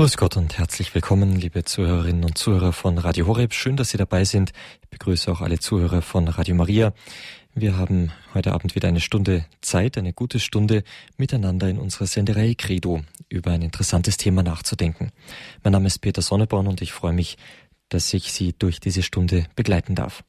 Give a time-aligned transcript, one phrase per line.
[0.00, 3.52] Grüß Gott und herzlich willkommen, liebe Zuhörerinnen und Zuhörer von Radio Horeb.
[3.52, 4.50] Schön, dass Sie dabei sind.
[4.80, 6.94] Ich begrüße auch alle Zuhörer von Radio Maria.
[7.54, 10.84] Wir haben heute Abend wieder eine Stunde Zeit, eine gute Stunde
[11.18, 15.12] miteinander in unserer Senderei Credo über ein interessantes Thema nachzudenken.
[15.62, 17.36] Mein Name ist Peter Sonneborn und ich freue mich,
[17.90, 20.24] dass ich Sie durch diese Stunde begleiten darf.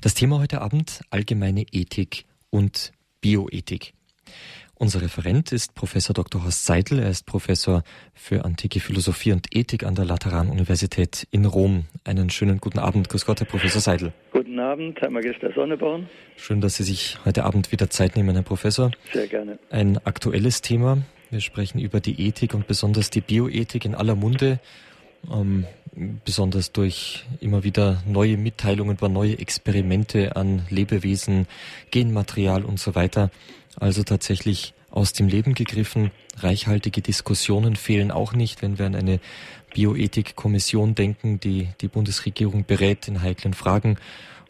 [0.00, 3.92] Das Thema heute Abend allgemeine Ethik und Bioethik.
[4.80, 6.44] Unser Referent ist Professor Dr.
[6.44, 7.00] Horst Seidel.
[7.00, 7.82] Er ist Professor
[8.14, 11.86] für antike Philosophie und Ethik an der Lateranuniversität in Rom.
[12.04, 13.08] Einen schönen guten Abend.
[13.08, 14.12] Grüß Gott, Herr Professor Seidel.
[14.30, 16.08] Guten Abend, Herr Magister Sonneborn.
[16.36, 18.92] Schön, dass Sie sich heute Abend wieder Zeit nehmen, Herr Professor.
[19.12, 19.58] Sehr gerne.
[19.70, 20.98] Ein aktuelles Thema.
[21.30, 24.60] Wir sprechen über die Ethik und besonders die Bioethik in aller Munde.
[25.28, 25.66] Ähm,
[26.24, 31.48] besonders durch immer wieder neue Mitteilungen über neue Experimente an Lebewesen,
[31.90, 33.32] Genmaterial und so weiter
[33.80, 36.10] also tatsächlich aus dem Leben gegriffen.
[36.38, 39.20] Reichhaltige Diskussionen fehlen auch nicht, wenn wir an eine
[39.74, 43.98] Bioethikkommission denken, die die Bundesregierung berät in heiklen Fragen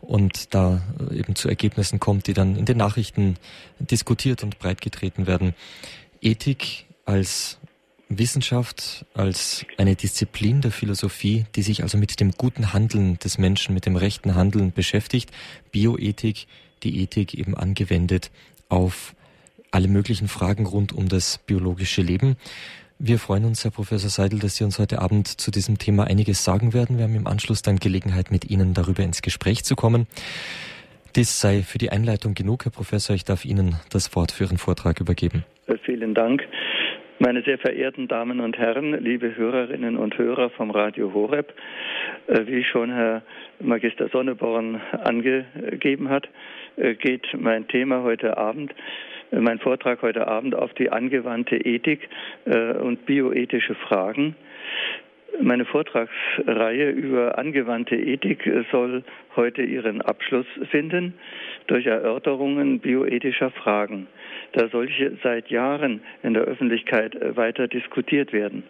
[0.01, 3.37] und da eben zu Ergebnissen kommt, die dann in den Nachrichten
[3.81, 5.55] diskutiert und breitgetreten werden.
[6.21, 7.59] Ethik als
[8.09, 13.75] Wissenschaft, als eine Disziplin der Philosophie, die sich also mit dem guten Handeln des Menschen,
[13.75, 15.31] mit dem rechten Handeln beschäftigt.
[15.73, 16.47] Bioethik,
[16.83, 18.31] die Ethik eben angewendet
[18.69, 19.15] auf
[19.71, 22.37] alle möglichen Fragen rund um das biologische Leben.
[22.99, 26.43] Wir freuen uns, Herr Professor Seidel, dass Sie uns heute Abend zu diesem Thema einiges
[26.43, 26.99] sagen werden.
[26.99, 30.09] Wir haben im Anschluss dann Gelegenheit, mit Ihnen darüber ins Gespräch zu kommen.
[31.15, 33.15] Dies sei für die Einleitung genug, Herr Professor.
[33.15, 35.45] Ich darf Ihnen das Wort für Ihren Vortrag übergeben.
[35.85, 36.43] Vielen Dank.
[37.21, 41.53] Meine sehr verehrten Damen und Herren, liebe Hörerinnen und Hörer vom Radio Horeb,
[42.29, 43.23] äh, wie schon Herr
[43.61, 46.29] Magister Sonneborn angegeben hat,
[46.77, 48.73] äh, geht mein Thema heute Abend
[49.31, 52.09] mein Vortrag heute Abend auf die angewandte Ethik
[52.47, 54.37] äh, und bioethische Fragen.
[55.41, 59.05] Meine Vortragsreihe über angewandte Ethik soll
[59.37, 61.15] heute ihren Abschluss finden
[61.67, 64.09] durch Erörterungen bioethischer Fragen,
[64.53, 68.65] da solche seit Jahren in der Öffentlichkeit weiter diskutiert werden.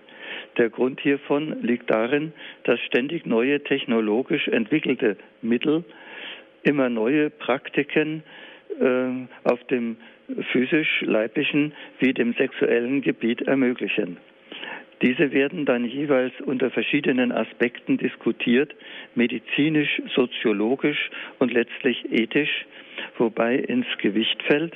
[0.59, 2.33] Der Grund hiervon liegt darin,
[2.65, 5.84] dass ständig neue technologisch entwickelte Mittel
[6.65, 8.22] immer neue Praktiken
[8.81, 9.97] äh, auf dem
[10.53, 14.19] physisch-leiblichen wie dem sexuellen Gebiet ermöglichen.
[15.03, 18.75] Diese werden dann jeweils unter verschiedenen Aspekten diskutiert,
[19.15, 22.66] medizinisch, soziologisch und letztlich ethisch,
[23.16, 24.75] wobei ins Gewicht fällt,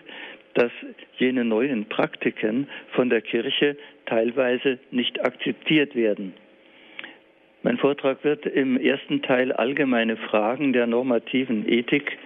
[0.55, 0.71] dass
[1.19, 3.77] jene neuen Praktiken von der Kirche
[4.07, 6.35] teilweise nicht akzeptiert werden.
[7.63, 12.19] Mein Vortrag wird im ersten Teil allgemeine Fragen der normativen Ethik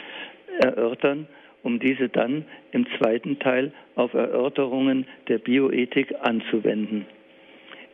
[0.61, 1.29] erörtern
[1.67, 7.07] um diese dann im zweiten Teil auf Erörterungen der Bioethik anzuwenden.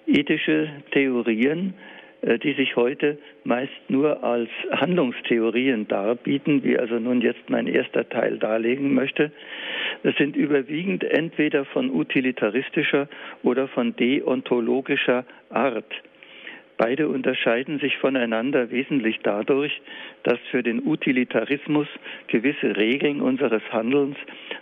[0.06, 1.72] Ethische Theorien,
[2.20, 8.06] äh, die sich heute meist nur als Handlungstheorien darbieten, wie also nun jetzt mein erster
[8.06, 9.32] Teil darlegen möchte,
[10.18, 13.08] sind überwiegend entweder von utilitaristischer
[13.42, 15.94] oder von deontologischer Art.
[16.84, 19.70] Beide unterscheiden sich voneinander wesentlich dadurch,
[20.24, 21.86] dass für den Utilitarismus
[22.26, 24.16] gewisse Regeln unseres Handelns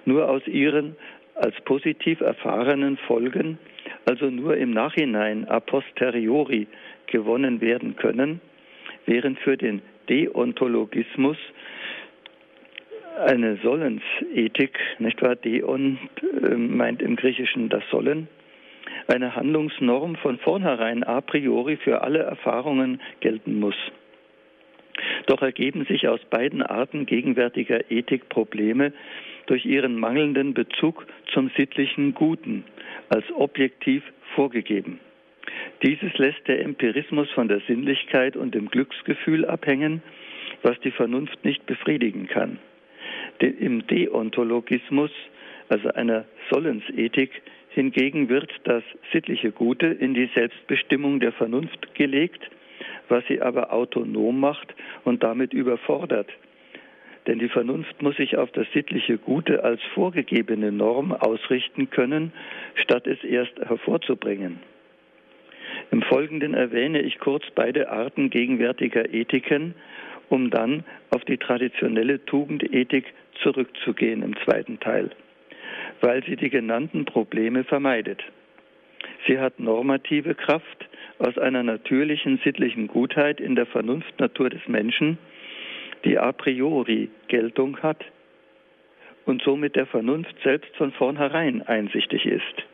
[0.05, 0.97] nur aus ihren
[1.35, 3.59] als positiv erfahrenen Folgen,
[4.05, 6.67] also nur im Nachhinein a posteriori
[7.07, 8.43] gewonnen werden können,
[9.07, 11.39] während für den Deontologismus
[13.25, 15.37] eine Sollensethik, nicht wahr?
[15.37, 18.29] Deon äh, meint im Griechischen das Sollen,
[19.07, 23.77] eine Handlungsnorm von vornherein a priori für alle Erfahrungen gelten muss.
[25.27, 28.93] Doch ergeben sich aus beiden Arten gegenwärtiger Ethik Probleme
[29.47, 32.65] durch ihren mangelnden Bezug zum sittlichen Guten
[33.09, 34.03] als objektiv
[34.35, 35.01] vorgegeben.
[35.83, 40.03] Dieses lässt der Empirismus von der Sinnlichkeit und dem Glücksgefühl abhängen,
[40.63, 42.59] was die Vernunft nicht befriedigen kann.
[43.39, 45.11] Im Deontologismus,
[45.69, 47.43] also einer Sollensethik,
[47.73, 48.83] Hingegen wird das
[49.13, 52.51] sittliche Gute in die Selbstbestimmung der Vernunft gelegt,
[53.09, 54.75] was sie aber autonom macht
[55.05, 56.29] und damit überfordert.
[57.29, 62.33] Denn die Vernunft muss sich auf das sittliche Gute als vorgegebene Norm ausrichten können,
[62.75, 64.59] statt es erst hervorzubringen.
[65.93, 69.75] Im Folgenden erwähne ich kurz beide Arten gegenwärtiger Ethiken,
[70.29, 73.13] um dann auf die traditionelle Tugendethik
[73.43, 75.11] zurückzugehen im zweiten Teil
[76.01, 78.23] weil sie die genannten Probleme vermeidet.
[79.27, 80.89] Sie hat normative Kraft
[81.19, 85.19] aus einer natürlichen sittlichen Gutheit in der Vernunftnatur des Menschen,
[86.05, 88.05] die a priori Geltung hat
[89.27, 92.65] und somit der Vernunft selbst von vornherein einsichtig ist.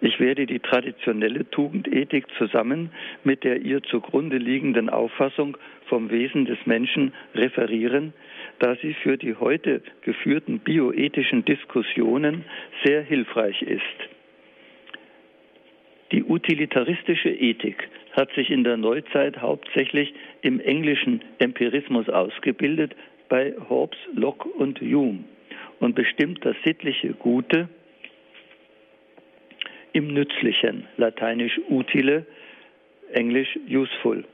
[0.00, 2.90] Ich werde die traditionelle Tugendethik zusammen
[3.24, 5.56] mit der ihr zugrunde liegenden Auffassung
[5.86, 8.12] vom Wesen des Menschen referieren,
[8.58, 12.44] da sie für die heute geführten bioethischen Diskussionen
[12.84, 13.82] sehr hilfreich ist.
[16.12, 22.94] Die utilitaristische Ethik hat sich in der Neuzeit hauptsächlich im englischen Empirismus ausgebildet,
[23.28, 25.24] bei Hobbes, Locke und Hume
[25.80, 27.68] und bestimmt das sittliche Gute
[29.92, 32.26] im Nützlichen, lateinisch utile,
[33.12, 34.24] englisch useful,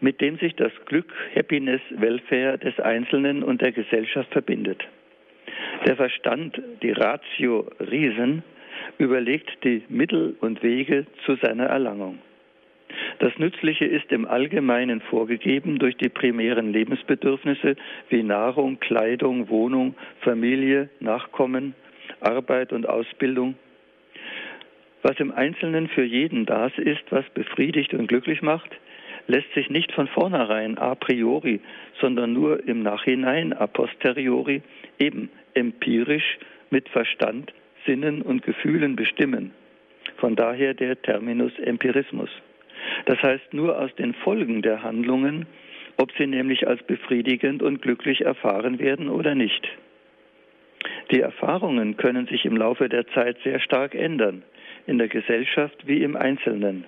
[0.00, 4.86] mit dem sich das Glück, Happiness, Welfare des Einzelnen und der Gesellschaft verbindet.
[5.86, 8.42] Der Verstand, die Ratio Reason,
[8.98, 12.18] überlegt die Mittel und Wege zu seiner Erlangung.
[13.18, 17.76] Das Nützliche ist im Allgemeinen vorgegeben durch die primären Lebensbedürfnisse
[18.08, 21.74] wie Nahrung, Kleidung, Wohnung, Familie, Nachkommen,
[22.20, 23.56] Arbeit und Ausbildung.
[25.02, 28.70] Was im Einzelnen für jeden das ist, was befriedigt und glücklich macht,
[29.28, 31.60] lässt sich nicht von vornherein a priori,
[32.00, 34.62] sondern nur im Nachhinein a posteriori,
[34.98, 36.38] eben empirisch
[36.70, 37.52] mit Verstand,
[37.86, 39.52] Sinnen und Gefühlen bestimmen.
[40.16, 42.30] Von daher der Terminus Empirismus.
[43.04, 45.46] Das heißt nur aus den Folgen der Handlungen,
[45.98, 49.68] ob sie nämlich als befriedigend und glücklich erfahren werden oder nicht.
[51.10, 54.42] Die Erfahrungen können sich im Laufe der Zeit sehr stark ändern,
[54.86, 56.84] in der Gesellschaft wie im Einzelnen,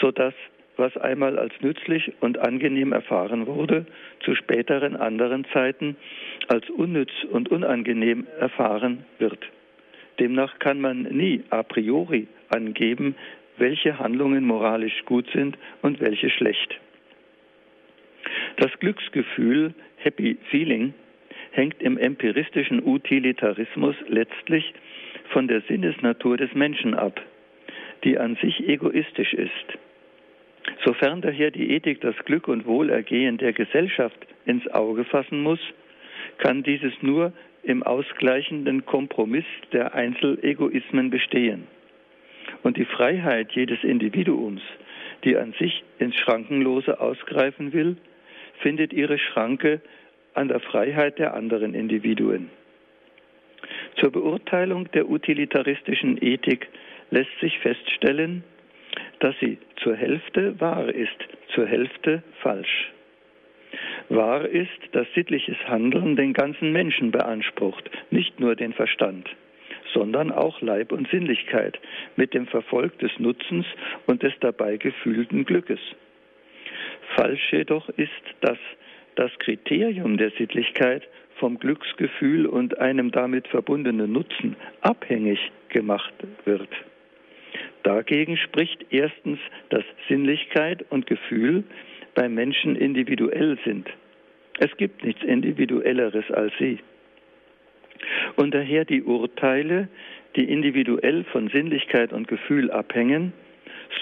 [0.00, 0.34] sodass
[0.78, 3.86] was einmal als nützlich und angenehm erfahren wurde,
[4.20, 5.96] zu späteren anderen Zeiten
[6.46, 9.38] als unnütz und unangenehm erfahren wird.
[10.18, 13.14] Demnach kann man nie a priori angeben,
[13.56, 16.78] welche Handlungen moralisch gut sind und welche schlecht.
[18.56, 20.94] Das Glücksgefühl, Happy Feeling,
[21.50, 24.74] hängt im empiristischen Utilitarismus letztlich
[25.30, 27.20] von der Sinnesnatur des Menschen ab,
[28.04, 29.78] die an sich egoistisch ist.
[30.84, 35.60] Sofern daher die Ethik das Glück und Wohlergehen der Gesellschaft ins Auge fassen muss,
[36.38, 37.32] kann dieses nur
[37.62, 41.66] im ausgleichenden Kompromiss der Einzelegoismen bestehen.
[42.62, 44.62] Und die Freiheit jedes Individuums,
[45.24, 47.96] die an sich ins Schrankenlose ausgreifen will,
[48.60, 49.80] findet ihre Schranke
[50.34, 52.50] an der Freiheit der anderen Individuen.
[53.96, 56.68] Zur Beurteilung der utilitaristischen Ethik
[57.10, 58.44] lässt sich feststellen,
[59.20, 61.18] dass sie zur Hälfte wahr ist,
[61.54, 62.92] zur Hälfte falsch.
[64.08, 69.28] Wahr ist, dass sittliches Handeln den ganzen Menschen beansprucht, nicht nur den Verstand
[69.92, 71.78] sondern auch Leib und Sinnlichkeit
[72.16, 73.66] mit dem Verfolg des Nutzens
[74.06, 75.80] und des dabei gefühlten Glückes.
[77.16, 78.10] Falsch jedoch ist,
[78.40, 78.58] dass
[79.14, 85.38] das Kriterium der Sittlichkeit vom Glücksgefühl und einem damit verbundenen Nutzen abhängig
[85.68, 86.68] gemacht wird.
[87.82, 89.38] Dagegen spricht erstens,
[89.70, 91.64] dass Sinnlichkeit und Gefühl
[92.14, 93.88] beim Menschen individuell sind.
[94.58, 96.78] Es gibt nichts Individuelleres als sie
[98.36, 99.88] und daher die Urteile,
[100.36, 103.32] die individuell von Sinnlichkeit und Gefühl abhängen,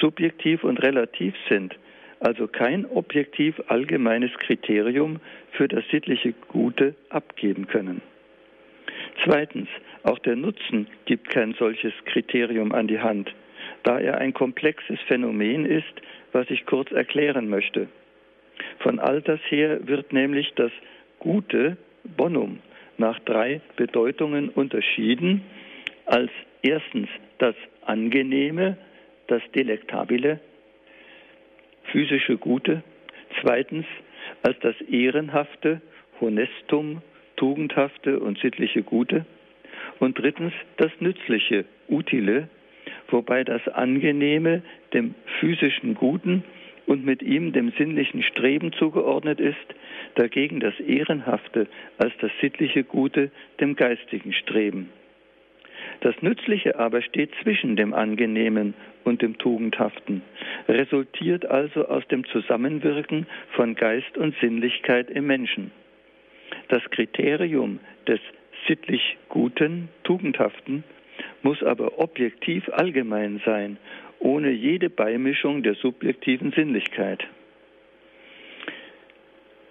[0.01, 1.75] subjektiv und relativ sind,
[2.21, 5.21] also kein objektiv allgemeines Kriterium
[5.53, 8.03] für das sittliche Gute abgeben können.
[9.25, 9.69] Zweitens,
[10.03, 13.35] auch der Nutzen gibt kein solches Kriterium an die Hand,
[13.87, 15.95] da er ein komplexes Phänomen ist,
[16.33, 17.87] was ich kurz erklären möchte.
[18.81, 20.73] Von all das her wird nämlich das
[21.21, 22.59] Gute Bonum
[22.99, 25.43] nach drei Bedeutungen unterschieden.
[26.05, 26.33] Als
[26.63, 27.09] erstens
[27.39, 28.77] das Angenehme,
[29.29, 30.41] das Delektabile,
[31.85, 32.83] physische Gute.
[33.41, 33.87] Zweitens
[34.43, 35.81] als das Ehrenhafte,
[36.21, 37.03] Honestum,
[37.37, 39.27] Tugendhafte und sittliche Gute.
[40.01, 42.49] Und drittens das Nützliche, Utile,
[43.09, 46.45] wobei das Angenehme dem physischen Guten
[46.87, 49.75] und mit ihm dem sinnlichen Streben zugeordnet ist,
[50.15, 51.67] dagegen das Ehrenhafte
[51.99, 54.91] als das sittliche Gute dem geistigen Streben.
[56.01, 60.23] Das Nützliche aber steht zwischen dem Angenehmen und dem Tugendhaften,
[60.69, 65.71] resultiert also aus dem Zusammenwirken von Geist und Sinnlichkeit im Menschen.
[66.69, 68.21] Das Kriterium des
[68.67, 70.85] sittlich Guten, Tugendhaften,
[71.43, 73.79] muss aber objektiv allgemein sein,
[74.19, 77.25] ohne jede Beimischung der subjektiven Sinnlichkeit.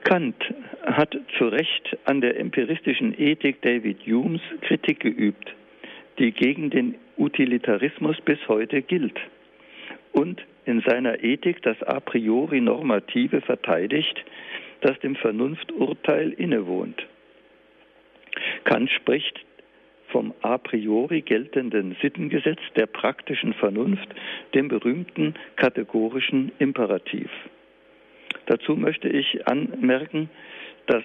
[0.03, 0.35] Kant
[0.85, 5.53] hat zu Recht an der empiristischen Ethik David Humes Kritik geübt,
[6.19, 9.19] die gegen den Utilitarismus bis heute gilt
[10.11, 14.23] und in seiner Ethik das a priori Normative verteidigt,
[14.81, 17.05] das dem Vernunfturteil innewohnt.
[18.63, 19.39] Kant spricht
[20.07, 24.07] vom a priori geltenden Sittengesetz der praktischen Vernunft,
[24.53, 27.29] dem berühmten kategorischen Imperativ.
[28.45, 30.29] Dazu möchte ich anmerken,
[30.87, 31.03] dass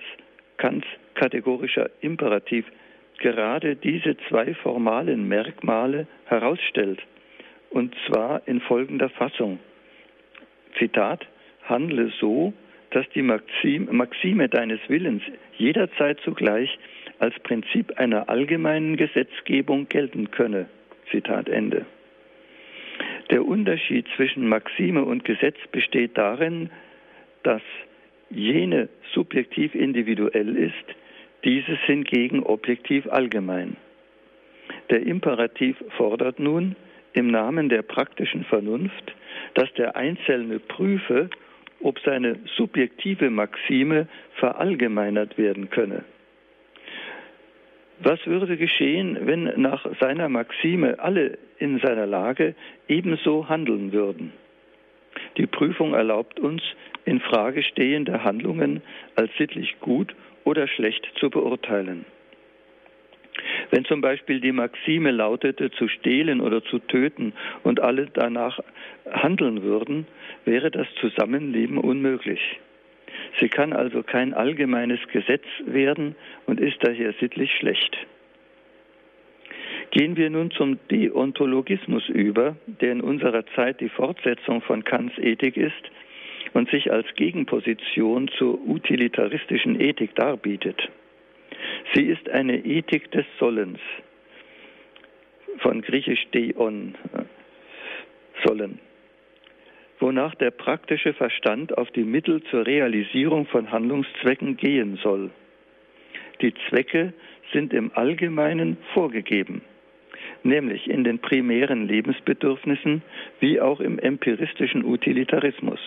[0.58, 2.66] Kants kategorischer Imperativ
[3.18, 7.00] gerade diese zwei formalen Merkmale herausstellt,
[7.70, 9.58] und zwar in folgender Fassung.
[10.78, 11.26] Zitat,
[11.64, 12.52] handle so,
[12.90, 15.22] dass die Maxime deines Willens
[15.56, 16.78] jederzeit zugleich
[17.20, 20.66] als Prinzip einer allgemeinen Gesetzgebung gelten könne.
[21.10, 21.86] Zitat Ende.
[23.30, 26.70] Der Unterschied zwischen Maxime und Gesetz besteht darin,
[27.42, 27.62] dass
[28.30, 30.74] jene subjektiv individuell ist,
[31.44, 33.76] dieses hingegen objektiv allgemein.
[34.88, 36.74] Der Imperativ fordert nun
[37.12, 39.14] im Namen der praktischen Vernunft,
[39.54, 41.28] dass der Einzelne prüfe,
[41.82, 46.04] ob seine subjektive Maxime verallgemeinert werden könne.
[48.02, 52.54] Was würde geschehen, wenn nach seiner Maxime alle in seiner Lage
[52.88, 54.32] ebenso handeln würden?
[55.36, 56.62] Die Prüfung erlaubt uns,
[57.04, 58.82] in Frage stehende Handlungen
[59.16, 60.14] als sittlich gut
[60.44, 62.06] oder schlecht zu beurteilen.
[63.70, 68.60] Wenn zum Beispiel die Maxime lautete, zu stehlen oder zu töten und alle danach
[69.10, 70.06] handeln würden,
[70.44, 72.40] wäre das Zusammenleben unmöglich.
[73.38, 77.96] Sie kann also kein allgemeines Gesetz werden und ist daher sittlich schlecht.
[79.92, 85.56] Gehen wir nun zum Deontologismus über, der in unserer Zeit die Fortsetzung von Kants Ethik
[85.56, 85.90] ist
[86.52, 90.88] und sich als Gegenposition zur utilitaristischen Ethik darbietet.
[91.94, 93.80] Sie ist eine Ethik des Sollens,
[95.58, 96.94] von griechisch Deon,
[98.44, 98.78] sollen
[100.00, 105.30] wonach der praktische Verstand auf die Mittel zur Realisierung von Handlungszwecken gehen soll.
[106.40, 107.12] Die Zwecke
[107.52, 109.62] sind im Allgemeinen vorgegeben,
[110.42, 113.02] nämlich in den primären Lebensbedürfnissen
[113.40, 115.80] wie auch im empiristischen Utilitarismus.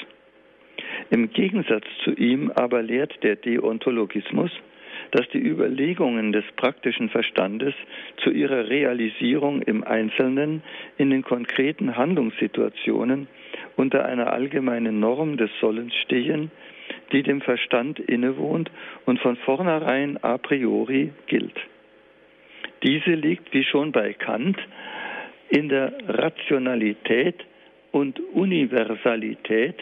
[1.10, 4.52] Im Gegensatz zu ihm aber lehrt der Deontologismus,
[5.14, 7.76] dass die Überlegungen des praktischen Verstandes
[8.24, 10.64] zu ihrer Realisierung im Einzelnen
[10.98, 13.28] in den konkreten Handlungssituationen
[13.76, 16.50] unter einer allgemeinen Norm des Sollens stehen,
[17.12, 18.72] die dem Verstand innewohnt
[19.06, 21.60] und von vornherein a priori gilt.
[22.82, 24.58] Diese liegt, wie schon bei Kant,
[25.50, 27.36] in der Rationalität
[27.92, 29.76] und Universalität,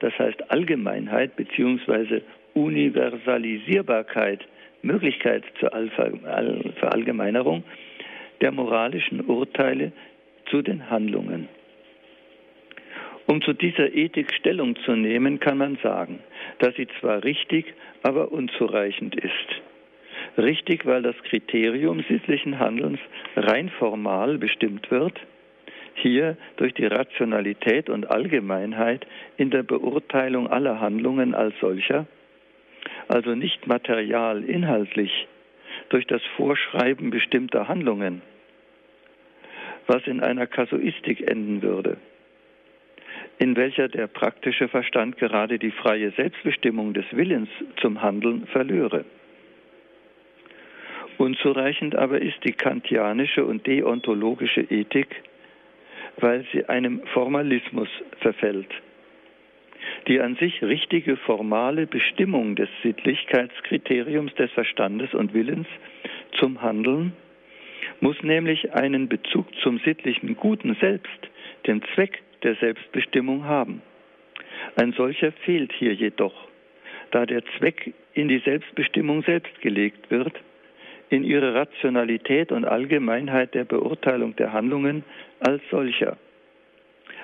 [0.00, 2.20] das heißt Allgemeinheit bzw.
[2.52, 4.46] Universalisierbarkeit
[4.82, 7.64] Möglichkeit zur Verallgemeinerung
[8.40, 9.92] der moralischen Urteile
[10.50, 11.48] zu den Handlungen.
[13.26, 16.20] Um zu dieser Ethik Stellung zu nehmen, kann man sagen,
[16.60, 19.62] dass sie zwar richtig, aber unzureichend ist.
[20.38, 23.00] Richtig, weil das Kriterium sittlichen Handelns
[23.36, 25.20] rein formal bestimmt wird,
[25.94, 29.06] hier durch die Rationalität und Allgemeinheit
[29.36, 32.06] in der Beurteilung aller Handlungen als solcher,
[33.08, 35.26] also nicht material, inhaltlich,
[35.88, 38.22] durch das Vorschreiben bestimmter Handlungen,
[39.86, 41.96] was in einer Kasuistik enden würde,
[43.38, 47.48] in welcher der praktische Verstand gerade die freie Selbstbestimmung des Willens
[47.80, 49.04] zum Handeln verlöre.
[51.16, 55.22] Unzureichend aber ist die kantianische und deontologische Ethik,
[56.18, 57.88] weil sie einem Formalismus
[58.20, 58.70] verfällt
[60.06, 65.66] die an sich richtige formale Bestimmung des Sittlichkeitskriteriums des Verstandes und Willens
[66.32, 67.12] zum Handeln
[68.00, 71.30] muss nämlich einen Bezug zum sittlichen Guten selbst,
[71.66, 73.82] den Zweck der Selbstbestimmung haben.
[74.76, 76.48] Ein solcher fehlt hier jedoch,
[77.10, 80.32] da der Zweck in die Selbstbestimmung selbst gelegt wird,
[81.10, 85.04] in ihre Rationalität und Allgemeinheit der Beurteilung der Handlungen
[85.40, 86.16] als solcher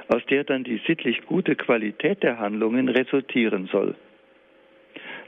[0.08, 3.94] aus der dann die sittlich gute Qualität der Handlungen resultieren soll.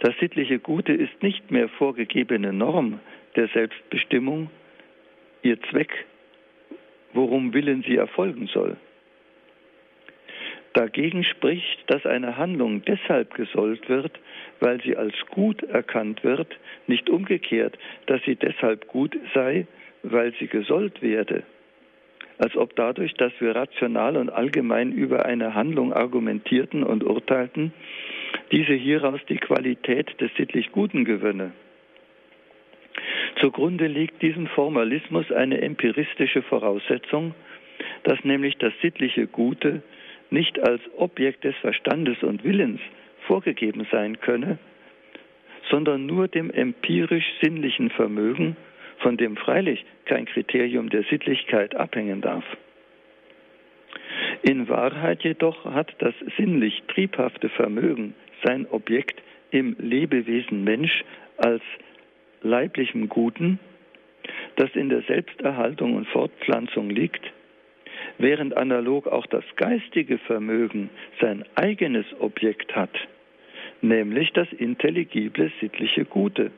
[0.01, 3.01] Das sittliche Gute ist nicht mehr vorgegebene Norm
[3.35, 4.51] der Selbstbestimmung,
[5.43, 6.05] ihr Zweck,
[7.13, 8.77] worum Willen sie erfolgen soll.
[10.75, 14.13] Dagegen spricht, dass eine Handlung deshalb gesollt wird,
[14.61, 16.55] weil sie als gut erkannt wird,
[16.87, 19.67] nicht umgekehrt, dass sie deshalb gut sei,
[20.03, 21.45] weil sie gesollt werde
[22.39, 27.73] als ob dadurch, dass wir rational und allgemein über eine Handlung argumentierten und urteilten,
[28.53, 31.53] diese hieraus die Qualität des sittlich Guten gewönne.
[33.41, 37.35] Zugrunde liegt diesem Formalismus eine empiristische Voraussetzung,
[38.05, 39.83] dass nämlich das sittliche Gute
[40.31, 42.81] nicht als Objekt des Verstandes und Willens
[43.27, 44.59] vorgegeben sein könne,
[45.71, 48.57] sondern nur dem empirisch sinnlichen Vermögen
[48.99, 52.45] von dem freilich kein Kriterium der Sittlichkeit abhängen darf.
[54.43, 61.05] In Wahrheit jedoch hat das sinnlich triebhafte Vermögen sein Objekt im Lebewesen Mensch
[61.37, 61.63] als
[62.43, 63.59] leiblichem Guten,
[64.57, 67.33] das in der Selbsterhaltung und Fortpflanzung liegt,
[68.19, 72.95] während analog auch das geistige Vermögen sein eigenes Objekt hat,
[73.81, 76.51] nämlich das intelligible sittliche Gute,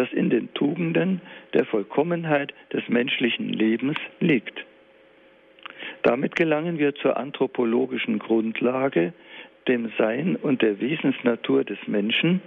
[0.00, 1.20] das in den Tugenden
[1.52, 4.64] der Vollkommenheit des menschlichen Lebens liegt.
[6.02, 9.12] Damit gelangen wir zur anthropologischen Grundlage,
[9.68, 12.40] dem Sein und der Wesensnatur des Menschen,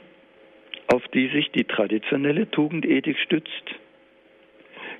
[0.87, 3.75] auf die sich die traditionelle Tugendethik stützt.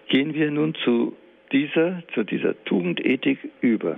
[0.10, 1.15] Gehen wir nun zu
[1.51, 3.98] dieser, zu dieser Tugendethik über.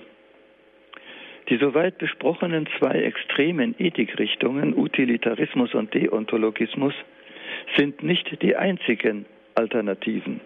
[1.49, 6.93] Die soweit besprochenen zwei extremen Ethikrichtungen, Utilitarismus und Deontologismus,
[7.77, 9.25] sind nicht die einzigen
[9.55, 10.41] Alternativen.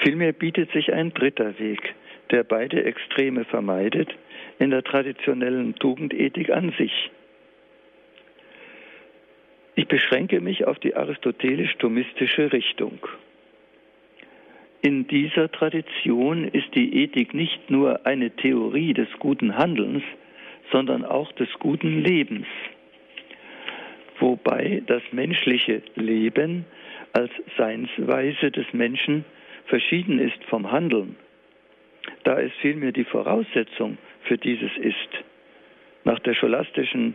[0.00, 1.94] Vielmehr bietet sich ein dritter Weg,
[2.30, 4.10] der beide Extreme vermeidet,
[4.58, 7.10] in der traditionellen Tugendethik an sich.
[9.74, 12.98] Ich beschränke mich auf die aristotelisch-thomistische Richtung.
[14.82, 20.02] In dieser Tradition ist die Ethik nicht nur eine Theorie des guten Handelns,
[20.72, 22.46] sondern auch des guten Lebens,
[24.22, 26.64] wobei das menschliche Leben
[27.12, 29.24] als Seinsweise des Menschen
[29.66, 31.16] verschieden ist vom Handeln,
[32.24, 35.10] da es vielmehr die Voraussetzung für dieses ist.
[36.04, 37.14] Nach der scholastischen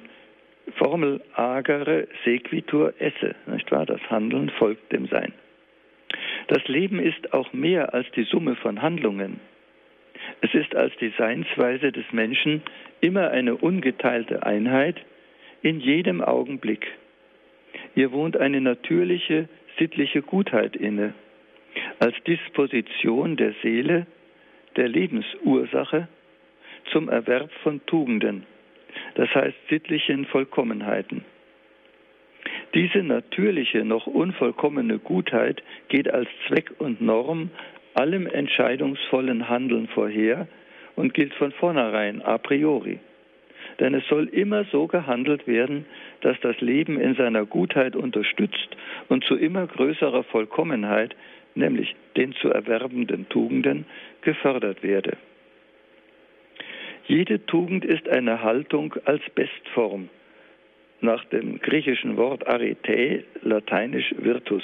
[0.76, 3.86] Formel agere sequitur esse, nicht wahr?
[3.86, 5.34] Das Handeln folgt dem Sein.
[6.48, 9.40] Das Leben ist auch mehr als die Summe von Handlungen.
[10.42, 12.62] Es ist als die Seinsweise des Menschen
[13.02, 14.98] immer eine ungeteilte Einheit
[15.62, 16.88] in jedem Augenblick.
[17.96, 21.14] Ihr wohnt eine natürliche, sittliche Gutheit inne,
[22.00, 24.08] als Disposition der Seele,
[24.76, 26.08] der Lebensursache
[26.92, 28.46] zum Erwerb von Tugenden,
[29.16, 31.26] das heißt sittlichen Vollkommenheiten.
[32.74, 37.50] Diese natürliche, noch unvollkommene Gutheit geht als Zweck und Norm
[37.94, 40.48] allem entscheidungsvollen Handeln vorher
[40.96, 43.00] und gilt von vornherein a priori.
[43.80, 45.86] Denn es soll immer so gehandelt werden,
[46.22, 48.76] dass das Leben in seiner Gutheit unterstützt
[49.08, 51.16] und zu immer größerer Vollkommenheit,
[51.54, 53.86] nämlich den zu erwerbenden Tugenden,
[54.22, 55.18] gefördert werde.
[57.06, 60.10] Jede Tugend ist eine Haltung als Bestform,
[61.00, 64.64] nach dem griechischen Wort arete, lateinisch virtus,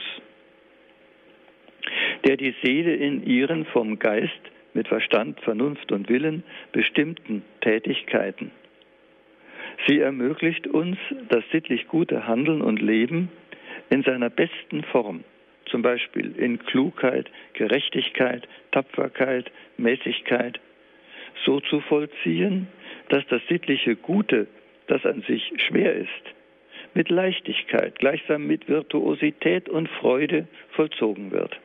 [2.26, 4.32] der die Seele in ihren vom Geist
[4.74, 8.52] mit Verstand, Vernunft und Willen bestimmten Tätigkeiten.
[9.88, 10.98] Sie ermöglicht uns
[11.30, 13.30] das sittlich gute Handeln und Leben
[13.90, 15.24] in seiner besten Form,
[15.66, 20.60] zum Beispiel in Klugheit, Gerechtigkeit, Tapferkeit, Mäßigkeit,
[21.46, 22.68] so zu vollziehen,
[23.10, 24.48] dass das sittliche Gute
[24.88, 26.10] das an sich schwer ist,
[26.94, 31.60] mit Leichtigkeit, gleichsam mit Virtuosität und Freude vollzogen wird.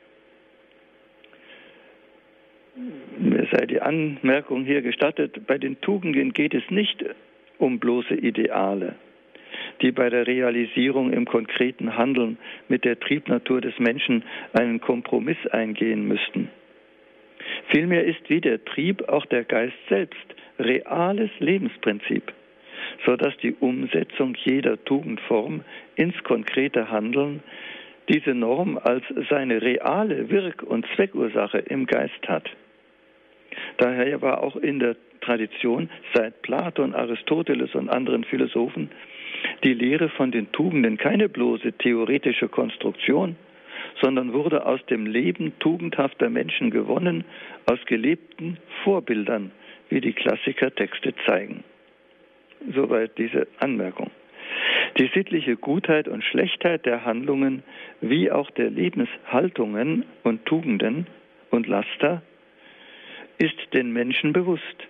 [3.19, 7.05] Mir sei die Anmerkung hier gestattet, bei den Tugenden geht es nicht
[7.59, 8.95] um bloße Ideale,
[9.83, 16.07] die bei der Realisierung im konkreten Handeln mit der Triebnatur des Menschen einen Kompromiss eingehen
[16.07, 16.51] müssten.
[17.69, 22.33] Vielmehr ist wie der Trieb auch der Geist selbst reales Lebensprinzip
[23.05, 25.63] sodass die Umsetzung jeder Tugendform
[25.97, 27.43] ins konkrete Handeln
[28.09, 32.49] diese Norm als seine reale Wirk- und Zweckursache im Geist hat.
[33.77, 34.97] Daher war auch in der
[35.29, 38.89] Tradition seit Platon, Aristoteles und anderen Philosophen
[39.63, 43.37] die Lehre von den Tugenden keine bloße theoretische Konstruktion,
[44.01, 47.25] sondern wurde aus dem Leben tugendhafter Menschen gewonnen,
[47.67, 49.51] aus gelebten Vorbildern,
[49.91, 51.63] wie die Klassikertexte zeigen.
[52.75, 54.11] Soweit diese Anmerkung.
[54.99, 57.63] Die sittliche Gutheit und Schlechtheit der Handlungen
[58.01, 61.07] wie auch der Lebenshaltungen und Tugenden
[61.51, 62.23] und Laster
[63.37, 64.89] ist den Menschen bewusst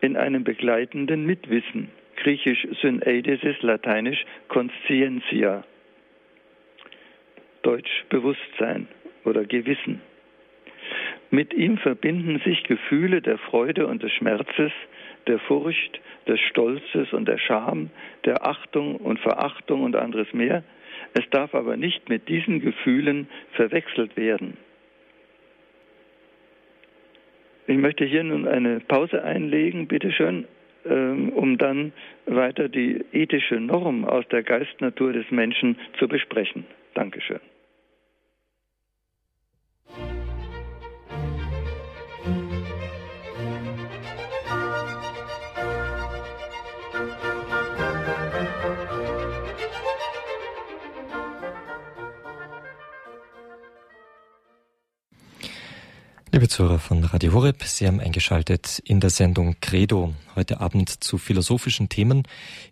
[0.00, 5.64] in einem begleitenden Mitwissen, griechisch Syneidesis, lateinisch Conscientia,
[7.62, 8.88] deutsch Bewusstsein
[9.24, 10.00] oder Gewissen.
[11.30, 14.72] Mit ihm verbinden sich Gefühle der Freude und des Schmerzes,
[15.26, 17.90] der Furcht, des Stolzes und der Scham,
[18.24, 20.62] der Achtung und Verachtung und anderes mehr.
[21.14, 24.56] Es darf aber nicht mit diesen Gefühlen verwechselt werden.
[27.66, 30.46] Ich möchte hier nun eine Pause einlegen, bitteschön,
[30.84, 31.92] ähm, um dann
[32.26, 36.66] weiter die ethische Norm aus der Geistnatur des Menschen zu besprechen.
[36.94, 37.40] Dankeschön.
[56.34, 61.16] Liebe Zuhörer von Radio Horeb, Sie haben eingeschaltet in der Sendung Credo, heute Abend zu
[61.16, 62.24] philosophischen Themen.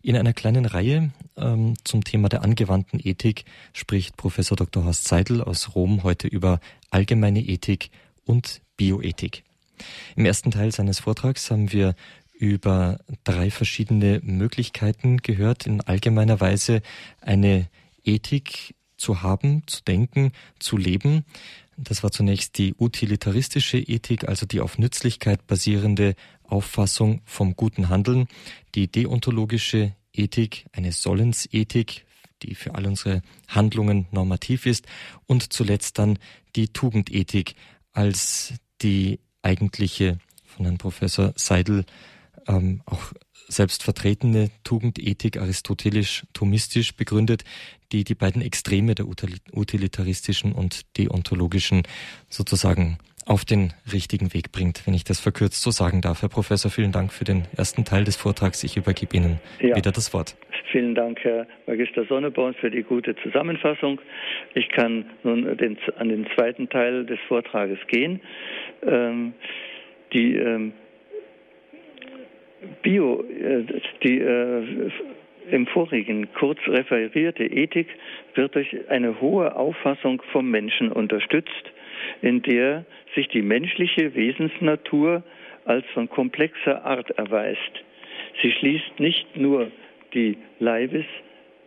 [0.02, 4.84] In einer kleinen Reihe ähm, zum Thema der angewandten Ethik spricht Professor Dr.
[4.84, 6.58] Horst Seidel aus Rom heute über
[6.90, 7.90] allgemeine Ethik
[8.24, 9.44] und Bioethik.
[10.16, 11.94] Im ersten Teil seines Vortrags haben wir
[12.32, 16.82] über drei verschiedene Möglichkeiten gehört, in allgemeiner Weise
[17.20, 17.68] eine
[18.02, 21.24] Ethik zu haben, zu denken, zu leben.
[21.76, 28.28] Das war zunächst die utilitaristische Ethik, also die auf Nützlichkeit basierende Auffassung vom guten Handeln,
[28.74, 32.04] die deontologische Ethik, eine Sollensethik,
[32.42, 34.86] die für all unsere Handlungen normativ ist,
[35.26, 36.18] und zuletzt dann
[36.56, 37.54] die Tugendethik
[37.92, 41.84] als die eigentliche von Herrn Professor Seidel
[42.46, 43.12] ähm, auch
[43.52, 47.44] selbst vertretene Tugendethik aristotelisch-thomistisch begründet,
[47.92, 51.82] die die beiden Extreme der utilitaristischen und deontologischen
[52.28, 56.22] sozusagen auf den richtigen Weg bringt, wenn ich das verkürzt so sagen darf.
[56.22, 58.64] Herr Professor, vielen Dank für den ersten Teil des Vortrags.
[58.64, 59.76] Ich übergebe Ihnen ja.
[59.76, 60.36] wieder das Wort.
[60.72, 64.00] Vielen Dank, Herr Magister Sonneborn, für die gute Zusammenfassung.
[64.54, 68.20] Ich kann nun den, an den zweiten Teil des Vortrages gehen.
[68.82, 69.34] Ähm,
[70.12, 70.72] die ähm,
[72.82, 73.64] Bio, äh,
[74.02, 74.90] die äh,
[75.50, 77.88] im vorigen kurz referierte Ethik
[78.34, 81.72] wird durch eine hohe Auffassung vom Menschen unterstützt,
[82.20, 85.22] in der sich die menschliche Wesensnatur
[85.64, 87.84] als von komplexer Art erweist.
[88.40, 89.70] Sie schließt nicht nur
[90.14, 91.04] die Leibes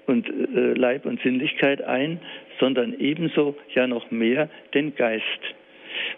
[0.07, 2.19] und äh, Leib und Sinnlichkeit ein,
[2.59, 5.23] sondern ebenso ja noch mehr den Geist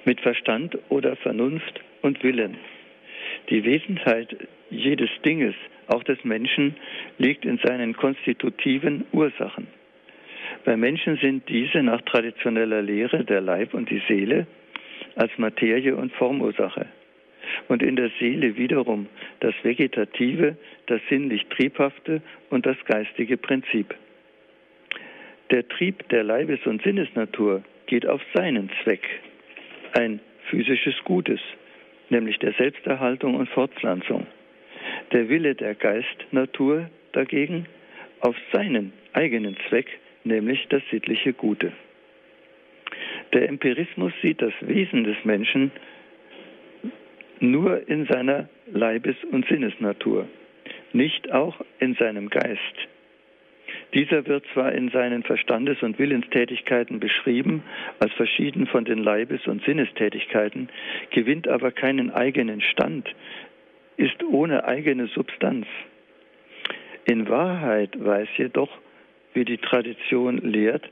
[0.05, 2.57] mit Verstand oder Vernunft und Willen.
[3.49, 4.35] Die Wesenheit
[4.69, 5.55] jedes Dinges,
[5.87, 6.75] auch des Menschen,
[7.17, 9.67] liegt in seinen konstitutiven Ursachen.
[10.65, 14.47] Bei Menschen sind diese nach traditioneller Lehre der Leib und die Seele
[15.15, 16.87] als Materie und Formursache.
[17.69, 19.07] Und in der Seele wiederum
[19.39, 23.95] das Vegetative, das sinnlich Triebhafte und das geistige Prinzip.
[25.51, 29.07] Der Trieb der Leibes- und Sinnesnatur geht auf seinen Zweck,
[29.93, 31.39] ein physisches Gutes,
[32.09, 34.27] nämlich der Selbsterhaltung und Fortpflanzung.
[35.11, 37.65] Der Wille der Geistnatur dagegen
[38.19, 39.87] auf seinen eigenen Zweck,
[40.23, 41.71] nämlich das sittliche Gute.
[43.33, 45.71] Der Empirismus sieht das Wesen des Menschen
[47.39, 50.27] nur in seiner Leibes- und Sinnesnatur,
[50.93, 52.87] nicht auch in seinem Geist.
[53.93, 57.63] Dieser wird zwar in seinen Verstandes- und Willenstätigkeiten beschrieben
[57.99, 60.69] als verschieden von den Leibes- und Sinnestätigkeiten,
[61.11, 63.13] gewinnt aber keinen eigenen Stand,
[63.97, 65.67] ist ohne eigene Substanz.
[67.05, 68.69] In Wahrheit weiß jedoch,
[69.33, 70.89] wie die Tradition lehrt,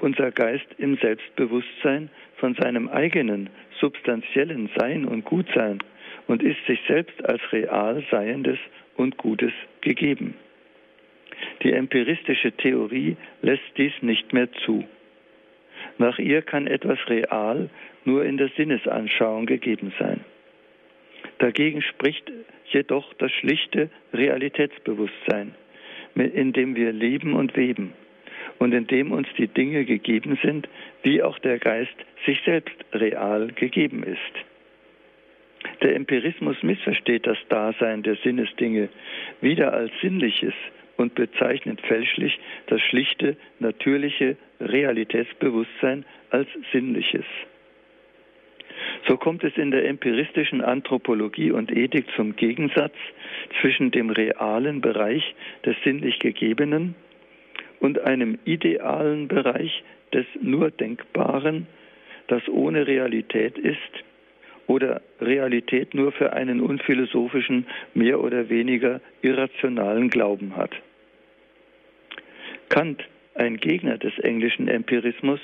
[0.00, 5.78] unser Geist im Selbstbewusstsein von seinem eigenen substanziellen Sein und Gutsein
[6.26, 8.58] und ist sich selbst als real Seiendes
[8.96, 10.34] und Gutes gegeben.
[11.62, 14.84] Die empiristische Theorie lässt dies nicht mehr zu.
[15.98, 17.70] Nach ihr kann etwas real
[18.04, 20.20] nur in der Sinnesanschauung gegeben sein.
[21.38, 22.30] Dagegen spricht
[22.66, 25.54] jedoch das schlichte Realitätsbewusstsein,
[26.14, 27.92] in dem wir leben und weben
[28.58, 30.68] und in dem uns die Dinge gegeben sind,
[31.02, 31.94] wie auch der Geist
[32.24, 34.46] sich selbst real gegeben ist.
[35.82, 38.88] Der Empirismus missversteht das Dasein der Sinnesdinge
[39.40, 40.54] wieder als sinnliches
[40.96, 47.24] und bezeichnet fälschlich das schlichte, natürliche Realitätsbewusstsein als sinnliches.
[49.06, 52.94] So kommt es in der empiristischen Anthropologie und Ethik zum Gegensatz
[53.60, 56.94] zwischen dem realen Bereich des sinnlich Gegebenen
[57.80, 59.82] und einem idealen Bereich
[60.12, 61.66] des nur Denkbaren,
[62.28, 63.78] das ohne Realität ist
[64.66, 70.74] oder Realität nur für einen unphilosophischen, mehr oder weniger irrationalen Glauben hat.
[72.68, 73.04] Kant,
[73.34, 75.40] ein Gegner des englischen Empirismus,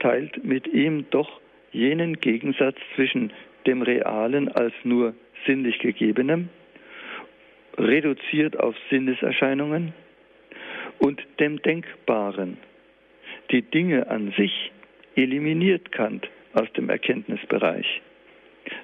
[0.00, 1.40] teilt mit ihm doch
[1.74, 3.32] jenen Gegensatz zwischen
[3.66, 5.14] dem Realen als nur
[5.46, 6.48] sinnlich Gegebenem,
[7.76, 9.92] reduziert auf Sinneserscheinungen,
[10.98, 12.56] und dem Denkbaren.
[13.50, 14.72] Die Dinge an sich
[15.16, 18.00] eliminiert Kant aus dem Erkenntnisbereich.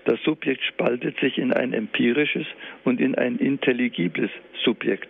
[0.04, 2.46] Das Subjekt spaltet sich in ein empirisches
[2.84, 4.30] und in ein intelligibles
[4.64, 5.08] Subjekt.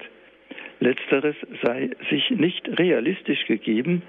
[0.80, 4.02] Letzteres sei sich nicht realistisch gegeben,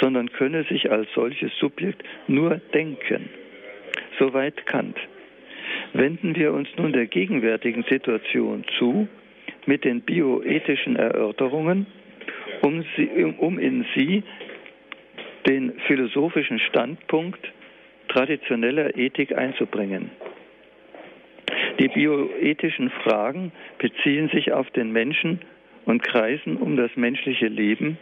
[0.00, 3.30] sondern könne sich als solches Subjekt nur denken.
[4.18, 4.96] Soweit Kant.
[5.92, 9.08] Wenden wir uns nun der gegenwärtigen Situation zu
[9.66, 11.86] mit den bioethischen Erörterungen,
[12.62, 13.08] um, sie,
[13.38, 14.22] um in sie
[15.46, 17.40] den philosophischen Standpunkt
[18.08, 20.10] traditioneller Ethik einzubringen.
[21.78, 25.40] Die bioethischen Fragen beziehen sich auf den Menschen
[25.86, 27.96] und kreisen um das menschliche Leben,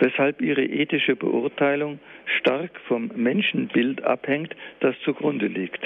[0.00, 1.98] weshalb ihre ethische Beurteilung
[2.38, 5.82] stark vom Menschenbild abhängt, das zugrunde liegt.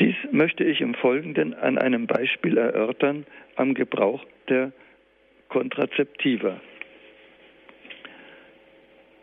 [0.00, 4.72] Dies möchte ich im Folgenden an einem Beispiel erörtern am Gebrauch der
[5.48, 6.60] Kontrazeptiva.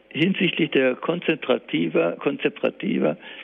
[0.10, 2.16] Hinsichtlich der Konzentrativa,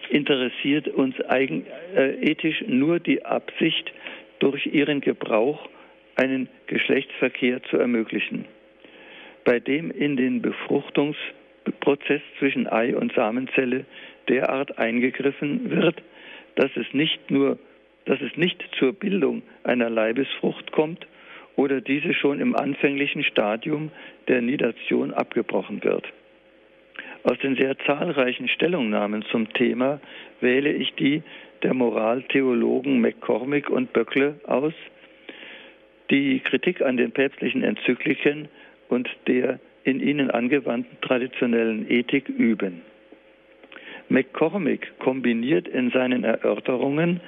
[0.09, 3.91] interessiert uns eigen, äh, ethisch nur die Absicht,
[4.39, 5.69] durch ihren Gebrauch
[6.21, 8.45] einen Geschlechtsverkehr zu ermöglichen,
[9.43, 13.85] bei dem in den Befruchtungsprozess zwischen Ei und Samenzelle
[14.29, 16.01] derart eingegriffen wird,
[16.55, 17.57] dass es nicht nur
[18.05, 21.05] dass es nicht zur Bildung einer Leibesfrucht kommt
[21.55, 23.91] oder diese schon im anfänglichen Stadium
[24.27, 26.05] der Nidation abgebrochen wird.
[27.23, 30.01] Aus den sehr zahlreichen Stellungnahmen zum Thema
[30.39, 31.21] wähle ich die
[31.61, 34.73] der Moraltheologen McCormick und Böckle aus,
[36.11, 38.49] die Kritik an den päpstlichen Enzykliken
[38.89, 42.81] und der in ihnen angewandten traditionellen Ethik üben.
[44.09, 47.21] McCormick kombiniert in seinen Erörterungen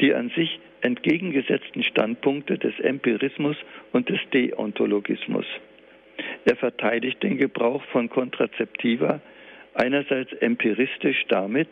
[0.00, 3.56] die an sich entgegengesetzten Standpunkte des Empirismus
[3.92, 5.46] und des Deontologismus.
[6.44, 9.20] Er verteidigt den Gebrauch von Kontrazeptiva
[9.74, 11.68] einerseits empiristisch damit,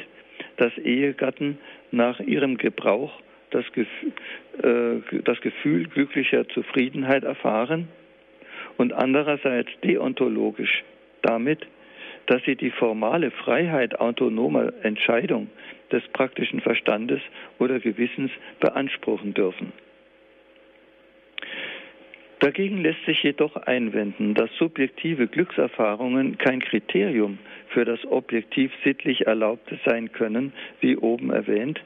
[0.56, 1.58] dass Ehegatten
[1.90, 3.12] nach ihrem Gebrauch
[3.54, 4.12] das Gefühl,
[4.62, 7.88] äh, das Gefühl glücklicher Zufriedenheit erfahren
[8.76, 10.82] und andererseits deontologisch
[11.22, 11.66] damit,
[12.26, 15.50] dass sie die formale Freiheit autonomer Entscheidung
[15.92, 17.20] des praktischen Verstandes
[17.58, 19.72] oder Gewissens beanspruchen dürfen.
[22.40, 27.38] Dagegen lässt sich jedoch einwenden, dass subjektive Glückserfahrungen kein Kriterium
[27.68, 31.80] für das objektiv sittlich Erlaubte sein können, wie oben erwähnt,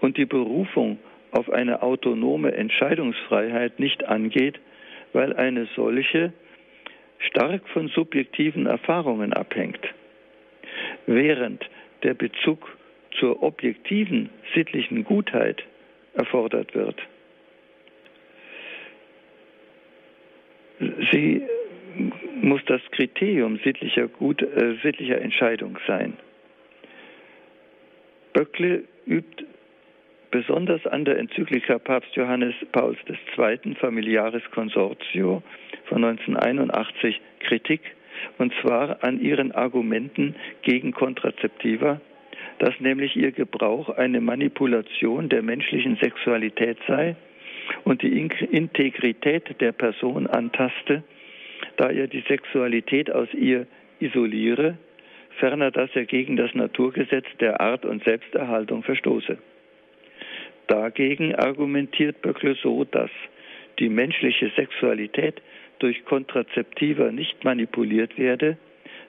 [0.00, 0.98] und die Berufung
[1.30, 4.60] auf eine autonome Entscheidungsfreiheit nicht angeht,
[5.12, 6.32] weil eine solche
[7.18, 9.80] stark von subjektiven Erfahrungen abhängt.
[11.06, 11.68] Während
[12.02, 12.76] der Bezug
[13.18, 15.62] zur objektiven sittlichen Gutheit
[16.14, 17.00] erfordert wird.
[21.12, 21.42] Sie
[22.40, 26.14] muss das Kriterium sittlicher, Gut, äh, sittlicher Entscheidung sein.
[28.32, 29.44] Böckle übt
[30.32, 32.98] besonders an der Enzyklika Papst Johannes Pauls
[33.38, 33.74] II.
[33.76, 35.42] Familiaris Consortio
[35.84, 37.82] von 1981 Kritik,
[38.38, 42.00] und zwar an ihren Argumenten gegen Kontrazeptiva,
[42.58, 47.14] dass nämlich ihr Gebrauch eine Manipulation der menschlichen Sexualität sei
[47.84, 51.04] und die Integrität der Person antaste,
[51.76, 53.66] da er die Sexualität aus ihr
[54.00, 54.78] isoliere,
[55.38, 59.38] ferner dass er gegen das Naturgesetz der Art und Selbsterhaltung verstoße.
[60.66, 63.10] Dagegen argumentiert Böckle so, dass
[63.78, 65.40] die menschliche Sexualität
[65.78, 68.56] durch Kontrazeptiva nicht manipuliert werde,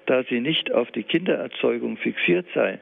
[0.05, 2.79] da sie nicht auf die Kindererzeugung fixiert sei.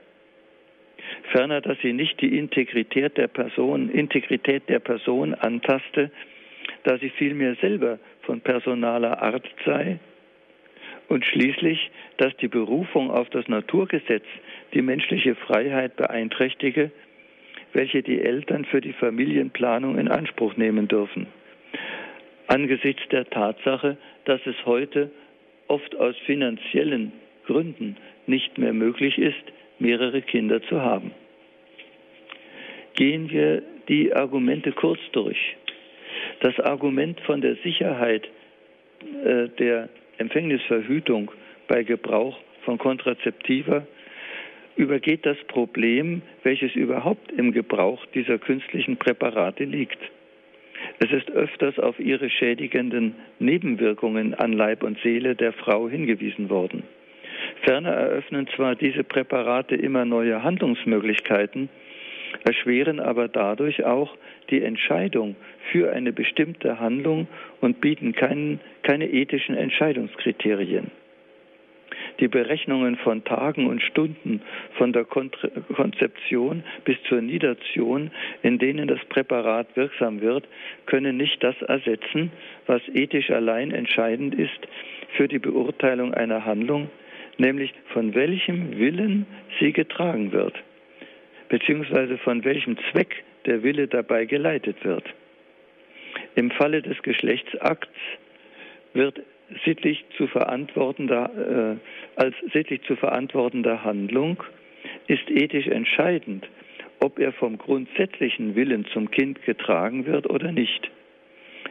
[1.31, 6.11] Ferner, dass sie nicht die Integrität der Person, Integrität der Person antaste,
[6.83, 9.99] da sie vielmehr selber von personaler Art sei.
[11.07, 14.23] Und schließlich, dass die Berufung auf das Naturgesetz
[14.73, 16.91] die menschliche Freiheit beeinträchtige,
[17.73, 21.27] welche die Eltern für die Familienplanung in Anspruch nehmen dürfen
[22.51, 25.09] angesichts der Tatsache, dass es heute
[25.67, 27.13] oft aus finanziellen
[27.45, 27.95] Gründen
[28.27, 29.43] nicht mehr möglich ist,
[29.79, 31.11] mehrere Kinder zu haben.
[32.95, 35.55] Gehen wir die Argumente kurz durch.
[36.41, 38.27] Das Argument von der Sicherheit
[39.23, 41.31] äh, der Empfängnisverhütung
[41.69, 43.87] bei Gebrauch von Kontrazeptiva
[44.75, 49.99] übergeht das Problem, welches überhaupt im Gebrauch dieser künstlichen Präparate liegt.
[50.99, 56.83] Es ist öfters auf ihre schädigenden Nebenwirkungen an Leib und Seele der Frau hingewiesen worden.
[57.63, 61.69] Ferner eröffnen zwar diese Präparate immer neue Handlungsmöglichkeiten,
[62.45, 64.15] erschweren aber dadurch auch
[64.49, 65.35] die Entscheidung
[65.71, 67.27] für eine bestimmte Handlung
[67.59, 70.91] und bieten kein, keine ethischen Entscheidungskriterien.
[72.19, 74.41] Die Berechnungen von Tagen und Stunden
[74.77, 78.11] von der Konzeption bis zur Nidation,
[78.43, 80.47] in denen das Präparat wirksam wird,
[80.85, 82.31] können nicht das ersetzen,
[82.67, 84.59] was ethisch allein entscheidend ist
[85.17, 86.89] für die Beurteilung einer Handlung,
[87.37, 89.25] nämlich von welchem Willen
[89.59, 90.55] sie getragen wird,
[91.49, 95.03] beziehungsweise von welchem Zweck der Wille dabei geleitet wird.
[96.35, 97.89] Im Falle des Geschlechtsakts
[98.93, 99.21] wird
[99.65, 101.77] sittlich zu verantwortender,
[102.17, 104.43] äh, als sittlich zu verantwortender Handlung
[105.07, 106.47] ist ethisch entscheidend,
[106.99, 110.89] ob er vom grundsätzlichen Willen zum Kind getragen wird oder nicht.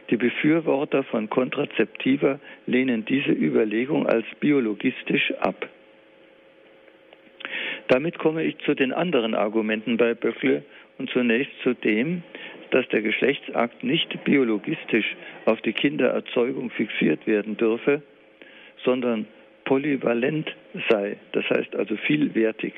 [0.09, 5.69] Die Befürworter von Kontrazeptiva lehnen diese Überlegung als biologistisch ab.
[7.87, 10.63] Damit komme ich zu den anderen Argumenten bei Böckle
[10.97, 12.23] und zunächst zu dem,
[12.71, 18.01] dass der Geschlechtsakt nicht biologistisch auf die Kindererzeugung fixiert werden dürfe,
[18.83, 19.27] sondern
[19.65, 20.49] polyvalent
[20.89, 22.73] sei, das heißt also vielwertig.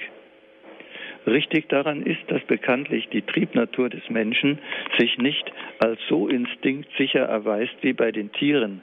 [1.26, 4.60] Richtig daran ist, dass bekanntlich die Triebnatur des Menschen
[4.98, 8.82] sich nicht als so instinktsicher erweist wie bei den Tieren,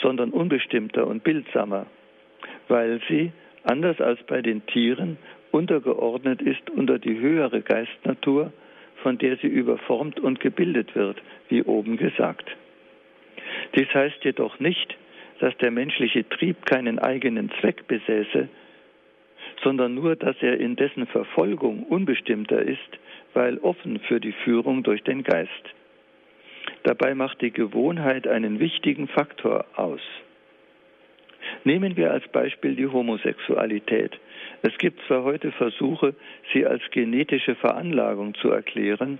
[0.00, 1.86] sondern unbestimmter und bildsamer,
[2.68, 3.32] weil sie,
[3.64, 5.18] anders als bei den Tieren,
[5.50, 8.52] untergeordnet ist unter die höhere Geistnatur,
[9.04, 12.50] von der sie überformt und gebildet wird, wie oben gesagt.
[13.76, 14.96] Dies heißt jedoch nicht,
[15.40, 18.48] dass der menschliche Trieb keinen eigenen Zweck besäße,
[19.62, 22.98] sondern nur, dass er in dessen Verfolgung unbestimmter ist,
[23.34, 25.64] weil offen für die Führung durch den Geist.
[26.84, 30.00] Dabei macht die Gewohnheit einen wichtigen Faktor aus.
[31.64, 34.18] Nehmen wir als Beispiel die Homosexualität.
[34.66, 36.14] Es gibt zwar heute Versuche,
[36.54, 39.18] sie als genetische Veranlagung zu erklären,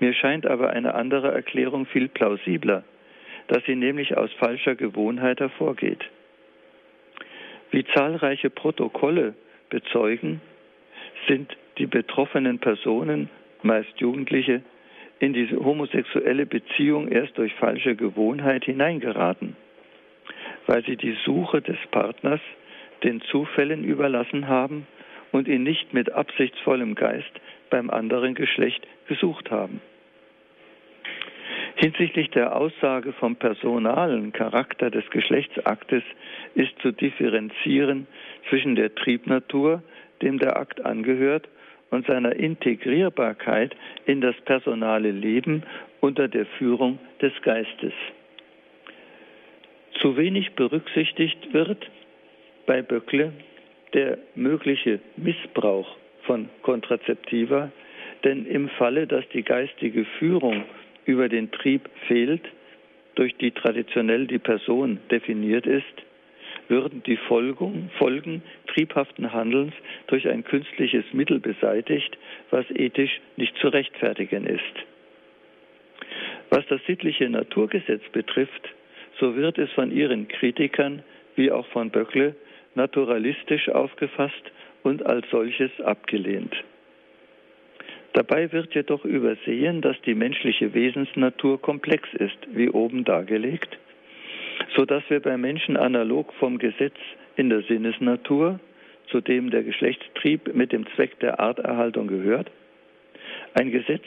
[0.00, 2.84] mir scheint aber eine andere Erklärung viel plausibler,
[3.48, 6.04] dass sie nämlich aus falscher Gewohnheit hervorgeht.
[7.70, 9.32] Wie zahlreiche Protokolle
[9.70, 10.42] bezeugen,
[11.26, 13.30] sind die betroffenen Personen,
[13.62, 14.60] meist Jugendliche,
[15.20, 19.56] in diese homosexuelle Beziehung erst durch falsche Gewohnheit hineingeraten,
[20.66, 22.40] weil sie die Suche des Partners
[23.02, 24.86] den Zufällen überlassen haben
[25.32, 27.32] und ihn nicht mit absichtsvollem Geist
[27.70, 29.80] beim anderen Geschlecht gesucht haben.
[31.76, 36.02] Hinsichtlich der Aussage vom personalen Charakter des Geschlechtsaktes
[36.54, 38.06] ist zu differenzieren
[38.48, 39.82] zwischen der Triebnatur,
[40.22, 41.48] dem der Akt angehört,
[41.90, 45.62] und seiner Integrierbarkeit in das personale Leben
[46.00, 47.92] unter der Führung des Geistes.
[50.00, 51.88] Zu wenig berücksichtigt wird
[52.66, 53.32] bei Böckle
[53.94, 57.70] der mögliche Missbrauch von Kontrazeptiva,
[58.24, 60.64] denn im Falle, dass die geistige Führung
[61.04, 62.42] über den Trieb fehlt,
[63.14, 65.84] durch die traditionell die Person definiert ist,
[66.68, 69.72] würden die Folgen, Folgen triebhaften Handelns
[70.08, 72.18] durch ein künstliches Mittel beseitigt,
[72.50, 74.62] was ethisch nicht zu rechtfertigen ist.
[76.50, 78.68] Was das sittliche Naturgesetz betrifft,
[79.18, 81.02] so wird es von ihren Kritikern
[81.36, 82.34] wie auch von Böckle
[82.76, 86.54] naturalistisch aufgefasst und als solches abgelehnt.
[88.12, 93.76] Dabei wird jedoch übersehen, dass die menschliche Wesensnatur komplex ist, wie oben dargelegt,
[94.74, 96.96] so dass wir bei Menschen analog vom Gesetz
[97.36, 98.58] in der Sinnesnatur,
[99.10, 102.50] zu dem der Geschlechtstrieb mit dem Zweck der Arterhaltung gehört,
[103.54, 104.04] ein Gesetz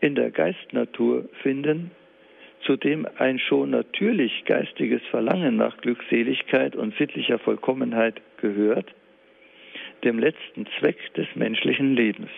[0.00, 1.90] in der Geistnatur finden,
[2.66, 8.92] zu dem ein schon natürlich geistiges Verlangen nach Glückseligkeit und sittlicher Vollkommenheit gehört,
[10.04, 12.30] dem letzten Zweck des menschlichen Lebens.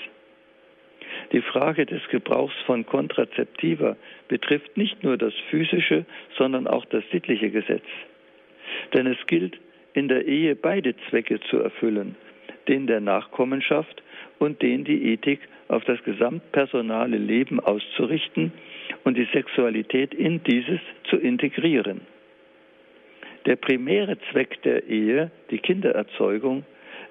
[1.32, 3.96] Die Frage des Gebrauchs von Kontrazeptiva
[4.28, 6.04] betrifft nicht nur das physische,
[6.36, 7.84] sondern auch das sittliche Gesetz.
[8.94, 9.58] Denn es gilt
[9.94, 12.16] in der Ehe beide Zwecke zu erfüllen,
[12.68, 14.02] den der Nachkommenschaft
[14.38, 18.52] und den die Ethik auf das gesamtpersonale Leben auszurichten
[19.04, 22.00] und die Sexualität in dieses zu integrieren.
[23.46, 26.64] Der primäre Zweck der Ehe, die Kindererzeugung,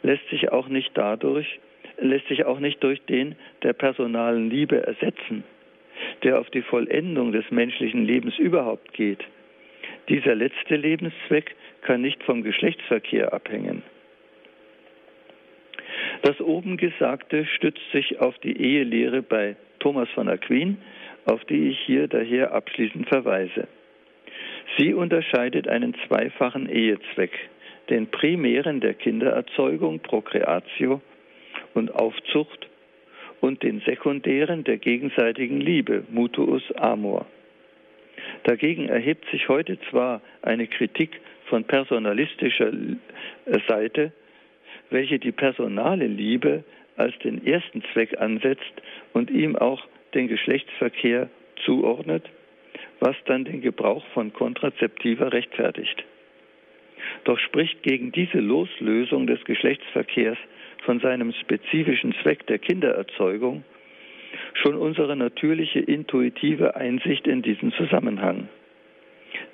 [0.04, 1.60] lässt sich auch nicht dadurch
[2.00, 5.43] lässt sich auch nicht durch den der personalen Liebe ersetzen,
[6.24, 9.24] der auf die Vollendung des menschlichen Lebens überhaupt geht.
[10.10, 13.84] Dieser letzte Lebenszweck kann nicht vom Geschlechtsverkehr abhängen.
[16.28, 20.78] Das oben Gesagte stützt sich auf die Ehelehre bei Thomas von Aquin,
[21.23, 23.69] auf die ich hier daher abschließend verweise.
[24.78, 27.32] Sie unterscheidet einen zweifachen Ehezweck,
[27.89, 31.01] den primären der Kindererzeugung, Procreatio,
[31.73, 32.67] und Aufzucht
[33.39, 37.25] und den sekundären der gegenseitigen Liebe, mutuus amor.
[38.43, 42.73] Dagegen erhebt sich heute zwar eine Kritik von personalistischer
[43.69, 44.11] Seite,
[44.90, 46.64] welche die personale Liebe
[46.96, 48.74] als den ersten Zweck ansetzt
[49.14, 51.30] und ihm auch den Geschlechtsverkehr
[51.66, 52.30] zuordnet,
[53.00, 56.04] was dann den Gebrauch von Kontrazeptiva rechtfertigt.
[57.26, 60.38] Doch spricht gegen diese Loslösung des Geschlechtsverkehrs
[60.84, 63.64] von seinem spezifischen Zweck der Kindererzeugung
[64.54, 68.50] schon unsere natürliche intuitive Einsicht in diesen Zusammenhang.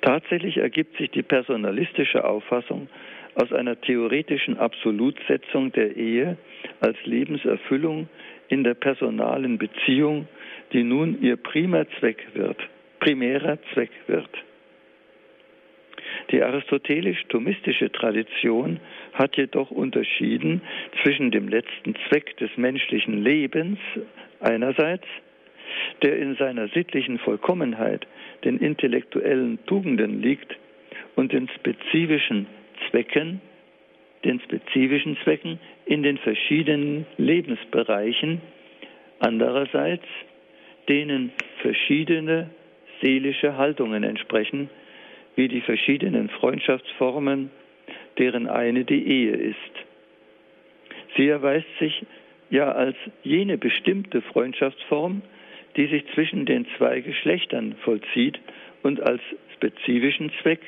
[0.00, 2.88] Tatsächlich ergibt sich die personalistische Auffassung
[3.34, 6.36] aus einer theoretischen Absolutsetzung der Ehe
[6.80, 8.08] als Lebenserfüllung
[8.48, 10.28] in der personalen Beziehung,
[10.72, 12.58] die nun ihr primer Zweck wird,
[13.00, 14.30] primärer Zweck wird.
[16.30, 18.80] Die aristotelisch-thomistische Tradition
[19.12, 20.62] hat jedoch unterschieden
[21.02, 23.78] zwischen dem letzten Zweck des menschlichen Lebens
[24.40, 25.06] einerseits,
[26.02, 28.06] der in seiner sittlichen Vollkommenheit,
[28.44, 30.56] den intellektuellen Tugenden liegt,
[31.16, 32.46] und den spezifischen
[32.90, 33.40] Zwecken,
[34.24, 38.40] den spezifischen Zwecken in den verschiedenen Lebensbereichen,
[39.18, 40.06] andererseits
[40.88, 42.50] denen verschiedene
[43.02, 44.70] seelische Haltungen entsprechen,
[45.36, 47.50] wie die verschiedenen Freundschaftsformen,
[48.18, 49.56] deren eine die Ehe ist.
[51.16, 52.04] Sie erweist sich
[52.50, 55.22] ja als jene bestimmte Freundschaftsform,
[55.76, 58.38] die sich zwischen den zwei Geschlechtern vollzieht
[58.82, 59.20] und als
[59.64, 60.60] spezifischen Zweck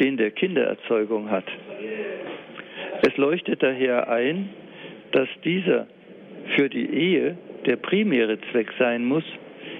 [0.00, 1.44] den der Kindererzeugung hat.
[3.02, 4.50] Es leuchtet daher ein,
[5.12, 5.86] dass dieser
[6.56, 7.36] für die Ehe
[7.66, 9.24] der primäre Zweck sein muss,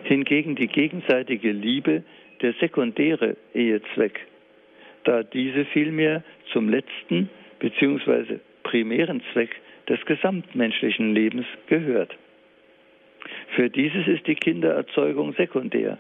[0.05, 2.03] hingegen die gegenseitige Liebe
[2.43, 4.20] der sekundäre Ehezweck
[5.05, 6.22] da diese vielmehr
[6.53, 8.39] zum letzten bzw.
[8.62, 9.51] primären Zweck
[9.89, 12.16] des gesamtmenschlichen Lebens gehört.
[13.55, 15.99] Für dieses ist die Kindererzeugung sekundär,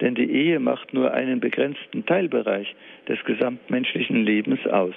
[0.00, 2.74] denn die Ehe macht nur einen begrenzten Teilbereich
[3.08, 4.94] des gesamtmenschlichen Lebens aus.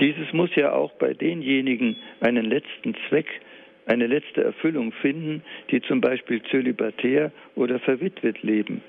[0.00, 3.26] Dieses muss ja auch bei denjenigen einen letzten Zweck,
[3.86, 8.82] eine letzte Erfüllung finden, die zum Beispiel zölibatär oder verwitwet leben.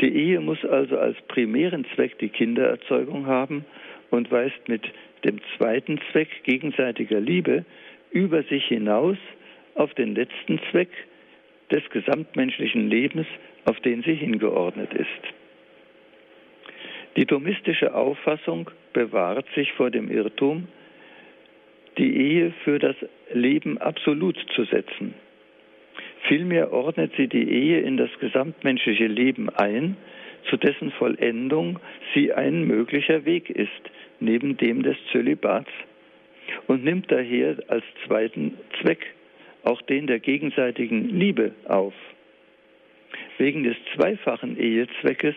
[0.00, 3.64] Die Ehe muss also als primären Zweck die Kindererzeugung haben
[4.10, 4.82] und weist mit
[5.24, 7.64] dem zweiten Zweck gegenseitiger Liebe
[8.10, 9.18] über sich hinaus
[9.74, 10.88] auf den letzten Zweck
[11.70, 13.26] des gesamtmenschlichen Lebens,
[13.68, 15.34] auf den sie hingeordnet ist.
[17.16, 20.68] Die thomistische Auffassung bewahrt sich vor dem Irrtum,
[21.98, 22.96] die Ehe für das
[23.32, 25.14] Leben absolut zu setzen
[26.28, 29.96] Vielmehr ordnet sie die Ehe in das gesamtmenschliche Leben ein,
[30.50, 31.78] zu dessen Vollendung
[32.14, 33.70] sie ein möglicher Weg ist,
[34.20, 35.70] neben dem des Zölibats,
[36.66, 39.06] und nimmt daher als zweiten Zweck
[39.64, 41.94] auch den der gegenseitigen Liebe auf.
[43.38, 45.34] Wegen des zweifachen Ehezweckes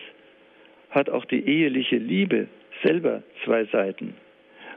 [0.90, 2.48] hat auch die eheliche Liebe
[2.82, 4.14] selber zwei Seiten,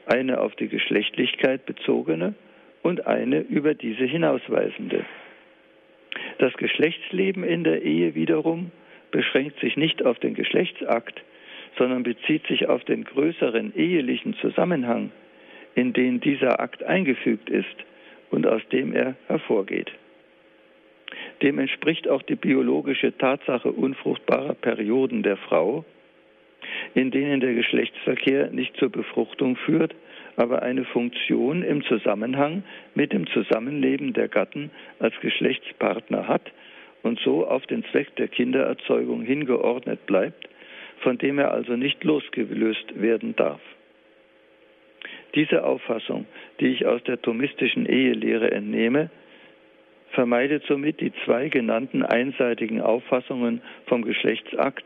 [0.06, 2.36] eine auf die Geschlechtlichkeit bezogene
[2.84, 5.06] und eine über diese hinausweisende.
[6.38, 8.72] Das Geschlechtsleben in der Ehe wiederum
[9.12, 11.22] beschränkt sich nicht auf den Geschlechtsakt,
[11.78, 15.12] sondern bezieht sich auf den größeren ehelichen Zusammenhang,
[15.76, 17.76] in den dieser Akt eingefügt ist
[18.30, 19.92] und aus dem er hervorgeht.
[21.42, 25.86] Dem entspricht auch die biologische Tatsache unfruchtbarer Perioden der Frau,
[26.94, 29.94] in denen der Geschlechtsverkehr nicht zur Befruchtung führt,
[30.38, 32.64] aber eine Funktion im Zusammenhang
[32.94, 36.52] mit dem Zusammenleben der Gatten als Geschlechtspartner hat
[37.04, 40.50] und so auf den Zweck der Kindererzeugung hingeordnet bleibt,
[41.02, 43.62] von dem er also nicht losgelöst werden darf.
[45.36, 46.26] Diese Auffassung,
[46.60, 49.10] die ich aus der thomistischen Ehelehre entnehme,
[50.16, 54.84] vermeidet somit die zwei genannten einseitigen Auffassungen vom Geschlechtsakt,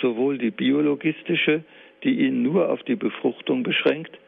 [0.00, 1.64] sowohl die biologistische,
[2.04, 4.18] die ihn nur auf die Befruchtung beschränkt,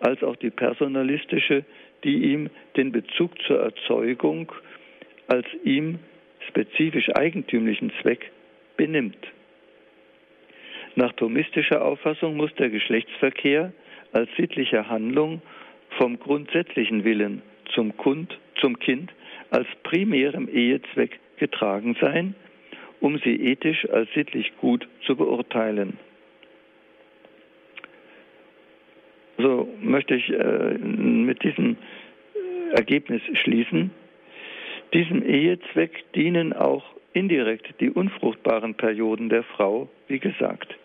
[0.00, 1.64] als auch die personalistische,
[2.04, 4.50] die ihm den Bezug zur Erzeugung
[5.26, 5.98] als ihm
[6.48, 8.30] spezifisch eigentümlichen Zweck
[8.76, 9.18] benimmt.
[10.94, 13.72] Nach thomistischer Auffassung muss der Geschlechtsverkehr
[14.12, 15.42] als sittliche Handlung
[15.98, 17.42] vom grundsätzlichen Willen
[17.74, 19.12] zum, Kund, zum Kind
[19.50, 22.34] als primärem Ehezweck getragen sein,
[23.00, 25.98] um sie ethisch als sittlich gut zu beurteilen.
[29.38, 31.76] So möchte ich äh, mit diesem
[32.72, 33.92] Ergebnis schließen.
[34.92, 40.76] Diesem Ehezweck dienen auch indirekt die unfruchtbaren Perioden der Frau, wie gesagt.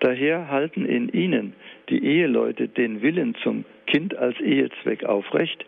[0.00, 1.54] Daher halten in ihnen
[1.88, 5.64] die Eheleute den Willen zum Kind als Ehezweck aufrecht,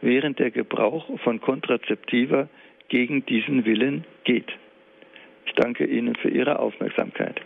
[0.00, 2.48] während der Gebrauch von Kontrazeptiva
[2.88, 4.50] gegen diesen Willen geht.
[5.46, 7.40] Ich danke Ihnen für Ihre Aufmerksamkeit.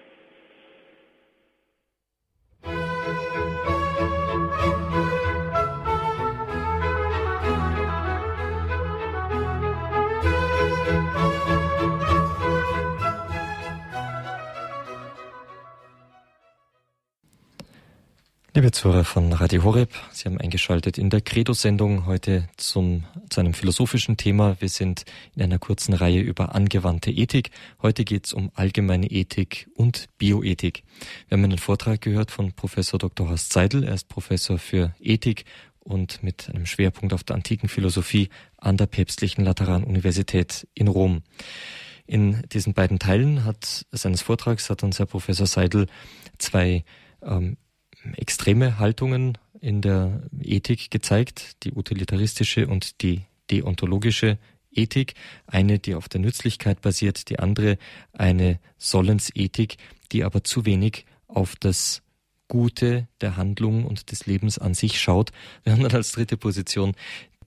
[18.65, 23.53] Liebe Zuhörer von Radio Horeb, Sie haben eingeschaltet in der Credo-Sendung heute zum, zu einem
[23.53, 24.57] philosophischen Thema.
[24.59, 25.05] Wir sind
[25.37, 27.51] in einer kurzen Reihe über angewandte Ethik.
[27.83, 30.83] Heute geht es um allgemeine Ethik und Bioethik.
[31.29, 33.29] Wir haben einen Vortrag gehört von Professor Dr.
[33.29, 33.85] Horst Seidel.
[33.85, 35.45] Er ist Professor für Ethik
[35.81, 41.21] und mit einem Schwerpunkt auf der antiken Philosophie an der Päpstlichen Lateranuniversität in Rom.
[42.07, 45.87] In diesen beiden Teilen hat, seines Vortrags hat uns Herr Professor Seidel
[46.39, 46.83] zwei
[47.21, 47.59] ähm,
[48.17, 54.39] extreme Haltungen in der Ethik gezeigt, die utilitaristische und die deontologische
[54.71, 55.15] Ethik,
[55.47, 57.79] eine, die auf der Nützlichkeit basiert, die andere
[58.13, 59.77] eine Sollensethik,
[60.13, 62.03] die aber zu wenig auf das
[62.49, 65.33] Gute der Handlung und des Lebens an sich schaut.
[65.63, 66.95] Wir haben dann als dritte Position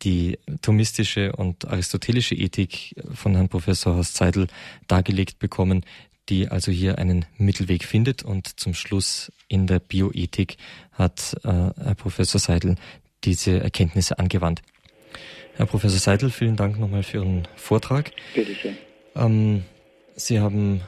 [0.03, 4.47] die thomistische und aristotelische Ethik von Herrn Professor Horst Seidel
[4.88, 5.86] dargelegt bekommen,
[6.30, 8.23] die also hier einen Mittelweg findet.
[8.23, 10.57] Und zum Schluss in der Bioethik
[10.91, 12.75] hat äh, Herr Professor Seidel
[13.23, 14.61] diese Erkenntnisse angewandt.
[15.55, 18.11] Herr Professor Seidel, vielen Dank nochmal für Ihren Vortrag.
[18.36, 18.78] Bitte schön.
[19.15, 19.63] Ähm,
[20.15, 20.82] Sie haben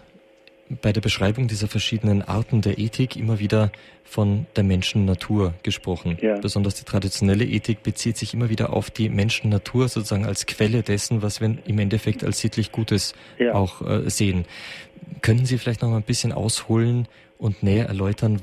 [0.81, 3.71] bei der Beschreibung dieser verschiedenen Arten der Ethik immer wieder
[4.03, 6.17] von der Menschen-Natur gesprochen.
[6.21, 6.39] Ja.
[6.39, 11.21] Besonders die traditionelle Ethik bezieht sich immer wieder auf die Menschen-Natur sozusagen als Quelle dessen,
[11.21, 13.53] was wir im Endeffekt als sittlich Gutes ja.
[13.53, 14.45] auch äh, sehen.
[15.21, 17.07] Können Sie vielleicht noch mal ein bisschen ausholen
[17.37, 18.41] und näher erläutern,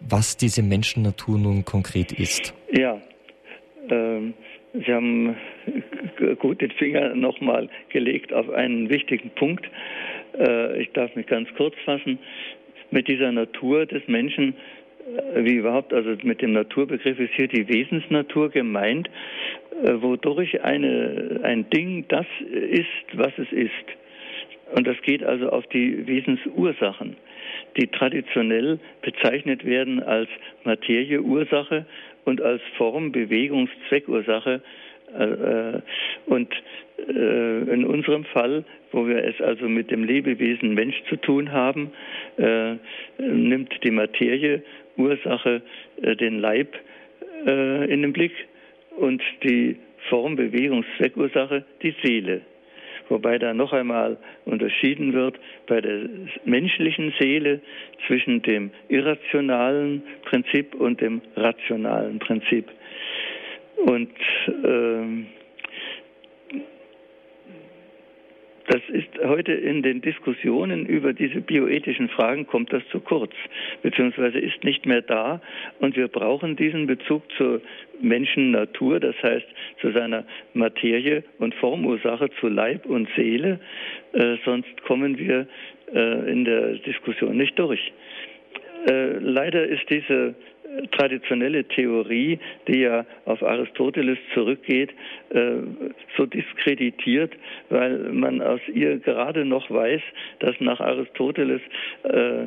[0.00, 2.54] was diese Menschennatur nun konkret ist?
[2.72, 3.00] Ja,
[3.90, 4.34] ähm,
[4.72, 5.36] Sie haben
[6.38, 9.66] gut den Finger nochmal gelegt auf einen wichtigen Punkt.
[10.38, 12.18] Äh, ich darf mich ganz kurz fassen.
[12.90, 14.54] Mit dieser Natur des Menschen,
[15.34, 19.08] äh, wie überhaupt, also mit dem Naturbegriff ist hier die Wesensnatur gemeint,
[19.84, 23.70] äh, wodurch eine, ein Ding das ist, was es ist.
[24.74, 27.16] Und das geht also auf die Wesensursachen,
[27.76, 30.28] die traditionell bezeichnet werden als
[30.64, 31.86] Materieursache
[32.24, 34.62] und als Form, Bewegungs, Zweckursache.
[35.16, 35.80] Äh, äh,
[36.26, 36.52] und
[37.08, 41.92] äh, in unserem Fall, wo wir es also mit dem Lebewesen Mensch zu tun haben,
[43.18, 44.62] nimmt die Materie
[44.96, 45.62] Ursache
[45.98, 46.74] den Leib
[47.44, 48.32] in den Blick
[48.96, 49.76] und die
[50.08, 52.42] Form, Bewegungs, Zweckursache die Seele
[53.08, 56.08] wobei da noch einmal unterschieden wird bei der
[56.44, 57.60] menschlichen Seele
[58.06, 62.68] zwischen dem irrationalen Prinzip und dem rationalen Prinzip.
[63.76, 64.10] Und
[64.64, 65.26] ähm,
[68.66, 73.32] Das ist heute in den Diskussionen über diese bioethischen Fragen kommt das zu kurz,
[73.82, 75.42] beziehungsweise ist nicht mehr da.
[75.80, 77.60] Und wir brauchen diesen Bezug zur
[78.00, 79.46] Menschen-Natur, das heißt
[79.80, 83.60] zu seiner Materie und Formursache, zu Leib und Seele.
[84.12, 85.46] Äh, sonst kommen wir
[85.94, 87.92] äh, in der Diskussion nicht durch.
[88.88, 90.34] Äh, leider ist diese
[90.92, 94.90] traditionelle Theorie, die ja auf Aristoteles zurückgeht,
[95.30, 95.54] äh,
[96.16, 97.32] so diskreditiert,
[97.70, 100.02] weil man aus ihr gerade noch weiß,
[100.40, 101.60] dass nach Aristoteles
[102.04, 102.46] äh,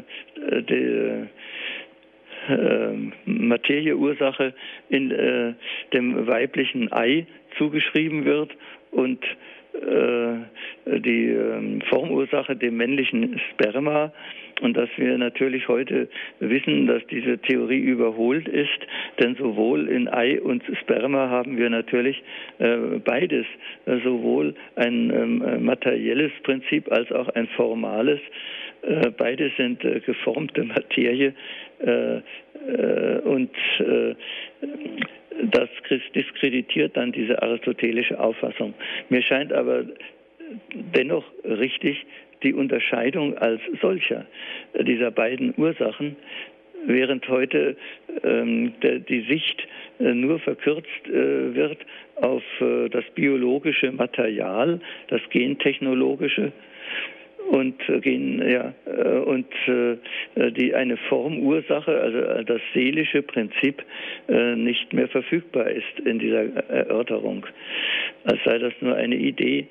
[0.62, 1.28] die
[2.50, 2.94] äh,
[3.26, 4.54] Materieursache
[4.90, 5.10] in
[5.94, 7.26] dem weiblichen Ei
[7.58, 8.52] zugeschrieben wird
[8.92, 9.20] und
[10.86, 14.12] die ähm, Formursache dem männlichen Sperma
[14.62, 16.08] und dass wir natürlich heute
[16.40, 18.80] wissen, dass diese Theorie überholt ist,
[19.20, 22.22] denn sowohl in Ei und Sperma haben wir natürlich
[22.60, 23.46] äh, beides,
[23.86, 28.20] äh, sowohl ein ähm, materielles Prinzip als auch ein formales.
[28.82, 31.34] Äh, beide sind äh, geformte Materie
[31.80, 33.52] äh, äh, und
[35.52, 35.70] das
[36.16, 38.74] diskreditiert dann diese aristotelische Auffassung.
[39.10, 39.84] Mir scheint aber
[40.74, 42.06] dennoch richtig,
[42.44, 44.26] die Unterscheidung als solcher
[44.80, 46.16] dieser beiden Ursachen,
[46.86, 47.76] während heute
[48.24, 49.68] ähm, die Sicht
[50.00, 51.78] äh, nur verkürzt äh, wird
[52.16, 56.52] auf äh, das biologische Material, das gentechnologische
[57.50, 59.48] und äh, gehen ja äh, und
[60.36, 63.84] die eine Formursache, also das seelische Prinzip
[64.28, 67.46] nicht mehr verfügbar ist in dieser Erörterung,
[68.24, 69.68] als sei das nur eine Idee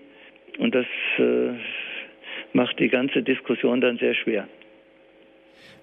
[0.59, 0.87] und das
[2.57, 4.49] macht die ganze Diskussion dann sehr schwer.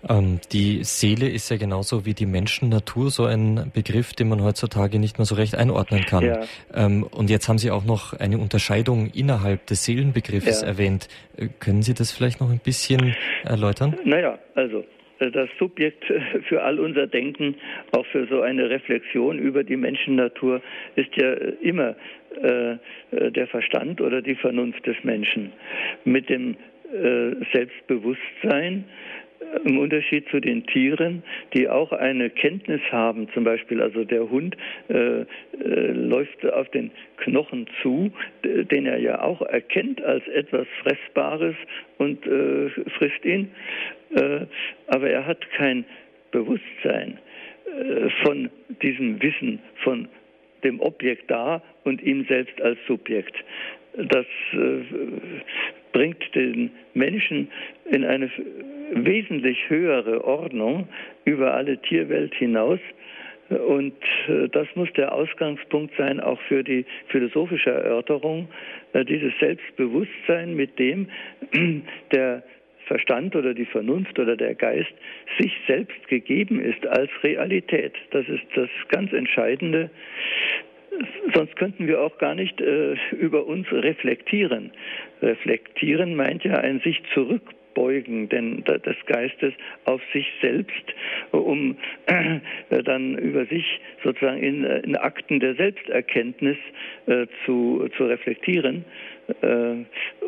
[0.10, 5.00] Ähm, die Seele ist ja genauso wie die Menschennatur so ein Begriff, den man heutzutage
[5.00, 6.26] nicht mehr so recht einordnen kann.
[6.26, 6.42] Ja.
[6.74, 10.68] Ähm, und jetzt haben Sie auch noch eine Unterscheidung innerhalb des Seelenbegriffes ja.
[10.68, 11.08] erwähnt.
[11.38, 13.16] Äh, können Sie das vielleicht noch ein bisschen
[13.46, 13.96] erläutern?
[14.04, 14.84] Naja, also
[15.32, 16.04] das Subjekt
[16.48, 17.56] für all unser Denken,
[17.92, 20.62] auch für so eine Reflexion über die Menschennatur,
[20.96, 21.96] ist ja immer
[22.42, 22.78] äh,
[23.32, 25.52] der Verstand oder die Vernunft des Menschen.
[26.04, 26.56] Mit dem
[26.92, 28.86] äh, Selbstbewusstsein
[29.66, 31.24] im Unterschied zu den Tieren,
[31.54, 34.58] die auch eine Kenntnis haben, zum Beispiel also der Hund
[34.90, 35.26] äh, äh,
[35.92, 38.12] läuft auf den Knochen zu,
[38.44, 41.56] den er ja auch erkennt als etwas Fressbares
[41.98, 43.52] und äh, frisst ihn,
[44.16, 44.42] äh,
[44.88, 45.86] aber er hat kein
[46.32, 47.20] Bewusstsein
[47.66, 48.50] äh, von
[48.82, 50.08] diesem Wissen von
[50.64, 53.36] dem Objekt da und ihm selbst als Subjekt.
[53.96, 54.82] Das äh,
[55.94, 57.50] bringt den Menschen
[57.90, 58.30] in eine
[58.94, 60.88] wesentlich höhere Ordnung
[61.26, 62.80] über alle Tierwelt hinaus.
[63.50, 63.94] Und
[64.28, 68.48] äh, das muss der Ausgangspunkt sein, auch für die philosophische Erörterung,
[68.94, 71.08] äh, dieses Selbstbewusstsein, mit dem
[72.12, 72.44] der
[72.88, 74.94] Verstand oder die Vernunft oder der Geist
[75.40, 77.94] sich selbst gegeben ist als Realität.
[78.12, 79.90] Das ist das ganz Entscheidende.
[81.34, 84.72] Sonst könnten wir auch gar nicht äh, über uns reflektieren.
[85.22, 87.02] Reflektieren meint ja ein sich
[87.74, 89.54] zurückbeugen denn, des Geistes
[89.86, 90.84] auf sich selbst,
[91.32, 92.40] um äh,
[92.84, 93.66] dann über sich
[94.04, 96.58] sozusagen in, äh, in Akten der Selbsterkenntnis
[97.08, 98.86] äh, zu, zu reflektieren.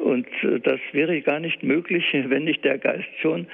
[0.03, 0.27] Und
[0.63, 3.47] das wäre gar nicht möglich, wenn nicht der Geist schon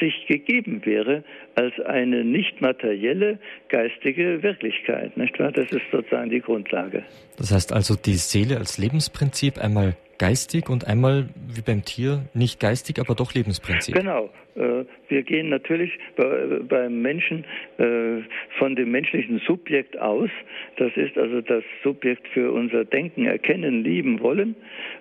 [0.00, 1.24] sich gegeben wäre
[1.56, 5.16] als eine nicht materielle geistige Wirklichkeit.
[5.16, 5.50] Nicht wahr?
[5.50, 7.02] Das ist sozusagen die Grundlage.
[7.36, 12.60] Das heißt also die Seele als Lebensprinzip einmal geistig und einmal wie beim Tier nicht
[12.60, 13.94] geistig, aber doch Lebensprinzip.
[13.94, 14.30] Genau.
[14.56, 17.44] Äh, wir gehen natürlich beim Menschen
[17.78, 18.22] äh,
[18.58, 20.30] von dem menschlichen Subjekt aus.
[20.76, 24.56] Das ist also das Subjekt für unser Denken, Erkennen, Lieben, Wollen.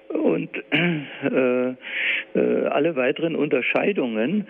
[0.10, 1.00] Und äh,
[2.74, 4.48] alle weiteren Unterscheidungen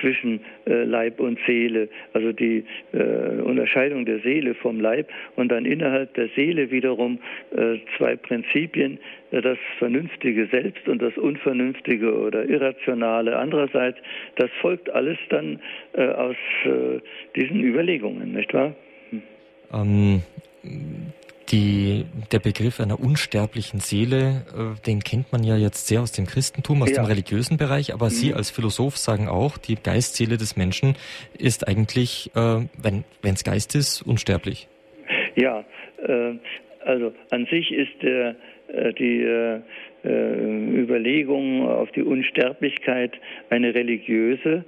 [0.00, 6.28] zwischen Leib und Seele, also die Unterscheidung der Seele vom Leib und dann innerhalb der
[6.36, 7.18] Seele wiederum
[7.96, 8.98] zwei Prinzipien,
[9.42, 13.98] das vernünftige Selbst und das unvernünftige oder irrationale andererseits,
[14.36, 15.60] das folgt alles dann
[15.92, 17.00] äh, aus äh,
[17.36, 18.74] diesen Überlegungen, nicht wahr?
[19.10, 19.22] Hm.
[19.72, 20.22] Ähm,
[21.54, 26.26] die, der Begriff einer unsterblichen Seele, äh, den kennt man ja jetzt sehr aus dem
[26.26, 27.02] Christentum, aus ja.
[27.02, 28.10] dem religiösen Bereich, aber mhm.
[28.10, 30.96] Sie als Philosoph sagen auch, die Geistseele des Menschen
[31.38, 34.68] ist eigentlich, äh, wenn es Geist ist, unsterblich.
[35.36, 35.64] Ja,
[36.04, 36.34] äh,
[36.84, 38.34] also an sich ist der
[38.68, 39.60] äh, die äh,
[40.04, 43.12] Überlegung auf die Unsterblichkeit
[43.50, 44.64] eine religiöse.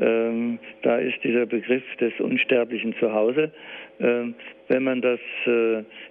[0.00, 3.52] Ähm, da ist dieser Begriff des unsterblichen Zuhause.
[4.00, 4.34] Ähm,
[4.68, 5.20] wenn man das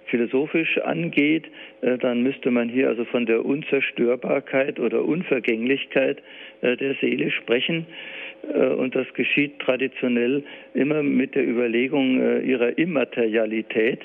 [0.06, 1.44] philosophisch angeht,
[1.80, 6.22] dann müsste man hier also von der Unzerstörbarkeit oder Unvergänglichkeit
[6.62, 7.86] der Seele sprechen.
[8.78, 10.42] Und das geschieht traditionell
[10.74, 14.00] immer mit der Überlegung ihrer Immaterialität.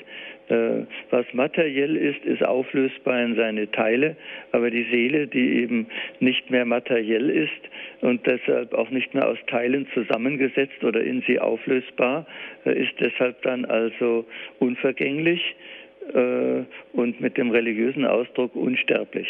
[0.50, 4.16] Äh, was materiell ist, ist auflösbar in seine Teile,
[4.52, 5.86] aber die Seele, die eben
[6.18, 7.50] nicht mehr materiell ist
[8.00, 12.26] und deshalb auch nicht mehr aus Teilen zusammengesetzt oder in sie auflösbar,
[12.64, 14.26] äh, ist deshalb dann also
[14.58, 15.54] unvergänglich
[16.14, 19.28] äh, und mit dem religiösen Ausdruck unsterblich.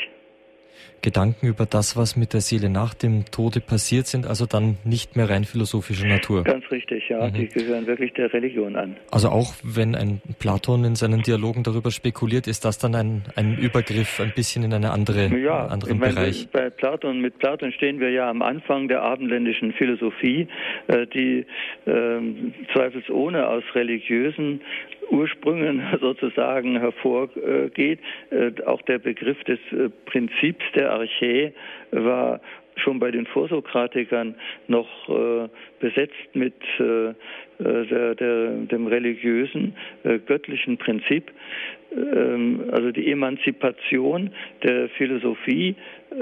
[1.02, 5.16] Gedanken über das, was mit der Seele nach dem Tode passiert, sind also dann nicht
[5.16, 6.44] mehr rein philosophischer Natur.
[6.44, 7.26] Ganz richtig, ja.
[7.26, 7.32] Mhm.
[7.32, 8.96] Die gehören wirklich der Religion an.
[9.10, 13.56] Also auch wenn ein Platon in seinen Dialogen darüber spekuliert, ist das dann ein, ein
[13.56, 16.48] Übergriff ein bisschen in eine andere, ja, einen anderen meine, Bereich?
[16.52, 20.48] Bei Platon, mit Platon stehen wir ja am Anfang der abendländischen Philosophie,
[20.88, 21.46] äh, die
[21.86, 22.20] äh,
[22.74, 24.60] zweifelsohne aus religiösen
[25.10, 28.00] Ursprüngen sozusagen hervorgeht.
[28.30, 31.52] Äh, auch der Begriff des äh, Prinzips der Archä
[31.90, 32.40] war
[32.76, 34.34] schon bei den Vorsokratikern
[34.68, 35.48] noch äh,
[35.80, 39.76] besetzt mit der, der, dem religiösen,
[40.24, 41.30] göttlichen Prinzip.
[41.92, 44.30] Ähm, also die Emanzipation
[44.62, 45.74] der Philosophie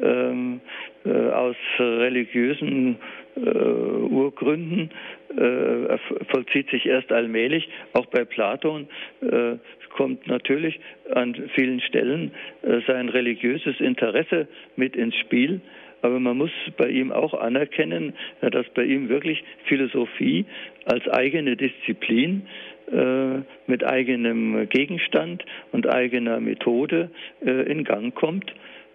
[0.02, 0.60] ähm,
[1.04, 2.96] aus religiösen
[3.36, 4.90] Urgründen
[5.36, 5.98] äh,
[6.30, 7.68] vollzieht sich erst allmählich.
[7.92, 8.88] Auch bei Platon
[9.20, 9.56] äh,
[9.90, 10.78] kommt natürlich
[11.12, 15.60] an vielen Stellen äh, sein religiöses Interesse mit ins Spiel.
[16.00, 20.44] Aber man muss bei ihm auch anerkennen, dass bei ihm wirklich Philosophie
[20.84, 22.46] als eigene Disziplin
[22.92, 27.10] äh, mit eigenem Gegenstand und eigener Methode
[27.44, 28.50] äh, in Gang kommt.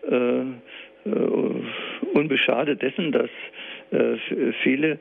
[0.10, 0.46] Äh,
[2.14, 3.30] unbeschadet dessen, dass
[4.64, 4.98] viele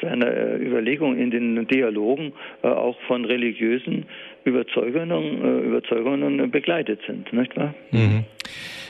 [0.00, 2.32] seiner äh, Überlegung in den Dialogen
[2.62, 4.06] äh, auch von religiösen
[4.44, 7.74] Überzeugungen, Überzeugungen begleitet sind, nicht wahr?
[7.90, 8.24] Mhm.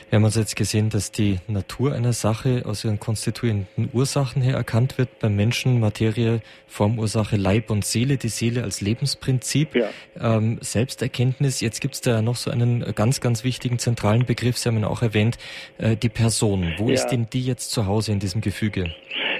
[0.09, 4.55] Wir haben uns jetzt gesehen, dass die Natur einer Sache aus ihren konstituierenden Ursachen her
[4.55, 5.19] erkannt wird.
[5.19, 9.89] Beim Menschen Materie, Formursache, Leib und Seele, die Seele als Lebensprinzip, ja.
[10.19, 11.59] ähm, Selbsterkenntnis.
[11.59, 14.85] Jetzt gibt es da noch so einen ganz, ganz wichtigen zentralen Begriff, Sie haben ihn
[14.85, 15.37] auch erwähnt,
[15.79, 16.73] äh, die Person.
[16.77, 16.93] Wo ja.
[16.93, 18.93] ist denn die jetzt zu Hause in diesem Gefüge?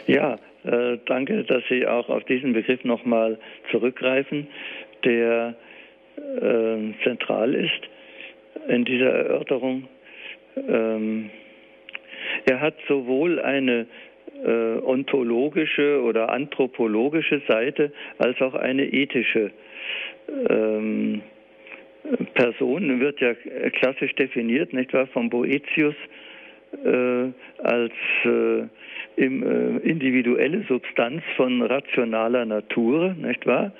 [0.07, 3.38] Ja, äh, danke, dass Sie auch auf diesen Begriff nochmal
[3.72, 4.47] zurückgreifen,
[5.03, 5.55] der
[6.18, 7.82] äh, zentral ist
[8.68, 9.88] in dieser Erörterung.
[10.55, 11.30] Ähm,
[12.45, 13.88] er hat sowohl eine
[14.43, 19.51] äh, ontologische oder anthropologische Seite als auch eine ethische.
[20.49, 21.22] Ähm,
[22.34, 23.34] Person wird ja
[23.72, 25.95] klassisch definiert, nicht wahr, von Boetius
[26.84, 27.32] äh,
[27.63, 27.93] als
[28.26, 28.63] äh,
[29.16, 33.72] im, äh, individuelle Substanz von rationaler Natur, nicht wahr?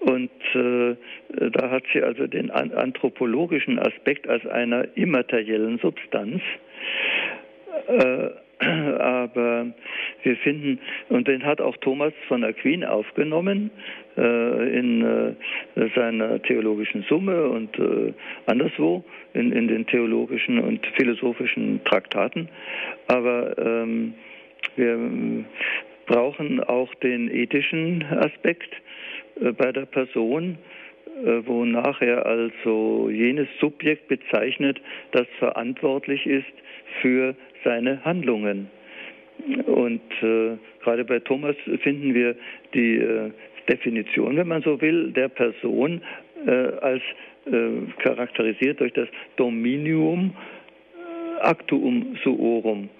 [0.00, 0.96] Und äh,
[1.50, 6.40] da hat sie also den anthropologischen Aspekt als einer immateriellen Substanz.
[7.88, 8.30] Äh,
[8.98, 9.66] aber
[10.22, 13.70] wir finden, und den hat auch Thomas von Aquin aufgenommen
[14.18, 18.12] äh, in äh, seiner theologischen Summe und äh,
[18.46, 19.02] anderswo
[19.32, 22.48] in, in den theologischen und philosophischen Traktaten.
[23.08, 24.14] Aber ähm,
[24.76, 25.44] wir
[26.06, 28.70] brauchen auch den ethischen Aspekt
[29.40, 30.58] äh, bei der Person,
[31.24, 34.80] äh, wonach er also jenes Subjekt bezeichnet,
[35.12, 36.52] das verantwortlich ist
[37.00, 37.34] für
[37.64, 38.68] seine Handlungen.
[39.66, 42.36] Und äh, gerade bei Thomas finden wir
[42.74, 43.30] die äh,
[43.68, 46.02] Definition, wenn man so will, der Person
[46.46, 47.02] äh, als
[47.46, 50.32] äh, charakterisiert durch das Dominium
[51.42, 52.90] actuum suorum,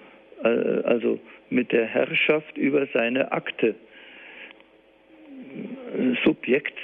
[0.41, 1.19] also
[1.51, 3.75] mit der Herrschaft über seine Akte.
[6.23, 6.77] Subjekt,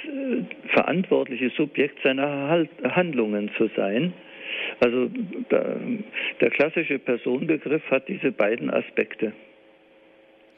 [0.68, 4.12] verantwortliches Subjekt seiner Handlungen zu sein.
[4.80, 5.10] Also
[6.40, 9.32] der klassische Personenbegriff hat diese beiden Aspekte.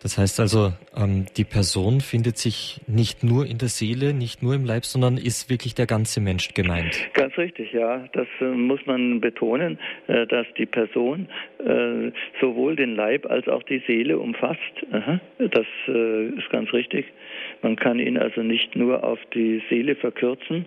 [0.03, 4.55] Das heißt also, ähm, die Person findet sich nicht nur in der Seele, nicht nur
[4.55, 6.97] im Leib, sondern ist wirklich der ganze Mensch gemeint.
[7.13, 8.09] Ganz richtig, ja.
[8.15, 11.29] Das äh, muss man betonen, äh, dass die Person
[11.59, 14.61] äh, sowohl den Leib als auch die Seele umfasst.
[14.91, 17.05] Aha, das äh, ist ganz richtig.
[17.61, 20.65] Man kann ihn also nicht nur auf die Seele verkürzen,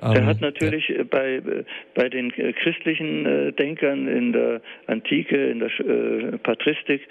[0.00, 1.02] er ähm, hat natürlich ja.
[1.04, 7.02] bei, äh, bei den äh, christlichen äh, Denkern in der Antike, in der äh, Patristik,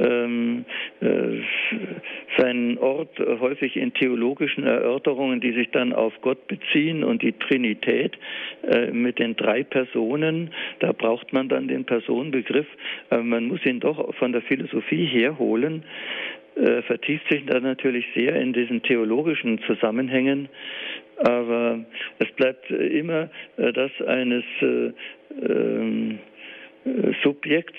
[0.00, 0.64] ähm,
[1.00, 1.06] äh,
[2.36, 8.18] seinen Ort häufig in theologischen Erörterungen, die sich dann auf Gott beziehen und die Trinität
[8.68, 10.50] äh, mit den drei Personen.
[10.80, 12.66] Da braucht man dann den Personenbegriff.
[13.10, 15.84] Aber man muss ihn doch von der Philosophie herholen.
[16.86, 20.48] vertieft sich dann natürlich sehr in diesen theologischen Zusammenhängen
[21.18, 21.80] aber
[22.18, 24.92] es bleibt äh, immer äh, das eines äh,
[25.48, 26.18] ähm,
[27.22, 27.78] Subjekts,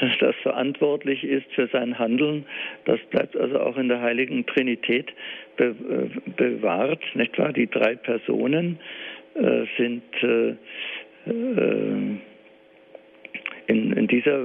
[0.20, 2.46] das verantwortlich ist für sein Handeln.
[2.84, 5.12] Das bleibt also auch in der Heiligen Trinität
[5.56, 5.74] be
[6.36, 7.52] bewahrt, nicht wahr?
[7.52, 8.78] Die drei Personen
[9.76, 10.02] sind
[13.66, 14.38] in, in, dieser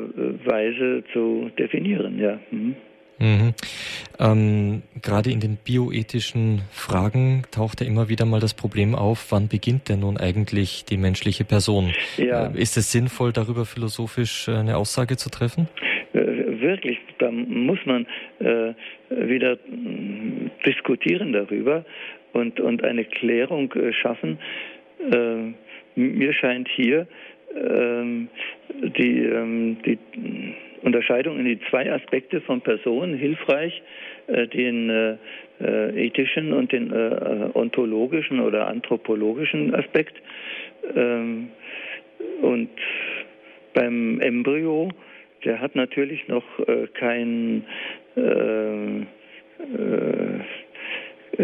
[0.46, 2.40] Weise zu definieren, ja.
[3.20, 3.54] Mhm.
[4.20, 9.48] Ähm, gerade in den bioethischen Fragen taucht ja immer wieder mal das Problem auf, wann
[9.48, 11.94] beginnt denn nun eigentlich die menschliche Person?
[12.18, 12.48] Ja.
[12.48, 15.70] Äh, ist es sinnvoll, darüber philosophisch äh, eine Aussage zu treffen?
[16.12, 18.06] Äh, wirklich, da muss man
[18.40, 18.74] äh,
[19.10, 21.86] wieder mm, diskutieren darüber
[22.34, 24.38] und, und eine Klärung äh, schaffen.
[25.96, 27.08] Mir scheint hier
[27.56, 28.28] ähm,
[28.98, 29.98] die, ähm, die
[30.82, 33.82] Unterscheidung in die zwei Aspekte von Personen hilfreich,
[34.28, 35.18] äh, den äh,
[35.62, 36.94] äh, ethischen und den
[37.54, 40.16] ontologischen oder anthropologischen Aspekt.
[40.96, 41.50] Ähm,
[42.42, 42.70] und
[43.74, 44.90] beim Embryo,
[45.46, 46.44] der hat natürlich noch
[46.96, 47.64] kein,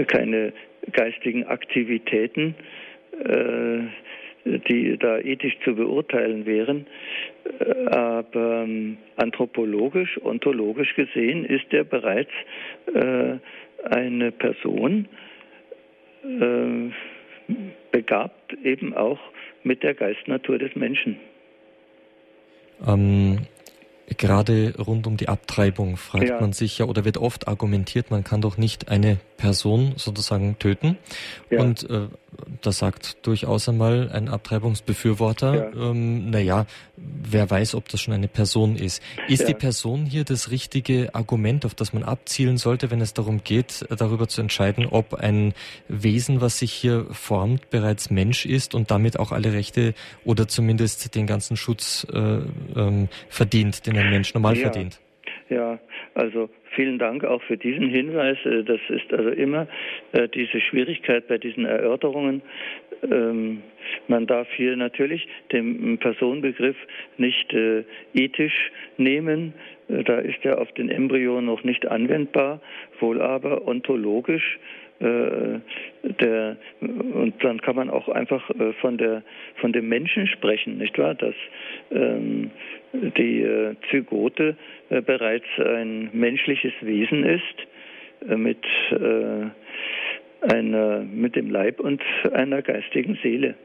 [0.07, 0.53] keine
[0.91, 2.55] geistigen Aktivitäten
[4.45, 6.85] die da ethisch zu beurteilen wären.
[7.59, 12.31] Äh, aber ähm, anthropologisch, ontologisch gesehen ist er bereits
[12.93, 13.37] äh,
[13.89, 15.07] eine Person,
[16.23, 16.91] äh,
[17.91, 19.19] begabt eben auch
[19.63, 21.17] mit der Geistnatur des Menschen.
[22.87, 23.39] Ähm,
[24.17, 26.39] Gerade rund um die Abtreibung fragt ja.
[26.39, 30.97] man sich ja oder wird oft argumentiert, man kann doch nicht eine Person sozusagen töten.
[31.49, 31.61] Ja.
[31.61, 32.07] Und äh,
[32.61, 35.89] da sagt durchaus einmal ein Abtreibungsbefürworter, ja.
[35.89, 36.65] ähm, naja,
[36.97, 39.01] wer weiß, ob das schon eine Person ist.
[39.27, 39.47] Ist ja.
[39.47, 43.85] die Person hier das richtige Argument, auf das man abzielen sollte, wenn es darum geht,
[43.89, 45.53] darüber zu entscheiden, ob ein
[45.87, 49.93] Wesen, was sich hier formt, bereits Mensch ist und damit auch alle Rechte
[50.23, 52.39] oder zumindest den ganzen Schutz äh,
[52.75, 54.63] ähm, verdient, den ein Mensch normal ja.
[54.63, 54.99] verdient?
[55.49, 55.79] Ja,
[56.15, 58.37] also vielen Dank auch für diesen Hinweis.
[58.45, 59.67] Äh, das ist also immer
[60.11, 62.41] äh, diese Schwierigkeit bei diesen Erörterungen.
[63.03, 63.61] ähm,
[64.07, 66.77] man darf hier natürlich den Personenbegriff
[67.17, 67.83] nicht äh,
[68.13, 69.53] ethisch nehmen.
[69.87, 72.59] Da ist er auf den Embryo noch nicht anwendbar,
[72.99, 74.57] wohl aber ontologisch.
[74.99, 75.59] Äh,
[76.21, 79.23] der, und dann kann man auch einfach äh, von der
[79.59, 81.15] von dem Menschen sprechen, nicht wahr?
[81.15, 81.35] Dass
[81.91, 82.51] ähm,
[82.93, 84.55] die äh, Zygote
[84.89, 87.41] äh, bereits ein menschliches Wesen ist
[88.37, 88.63] mit
[90.41, 93.55] einer mit dem Leib und einer geistigen Seele.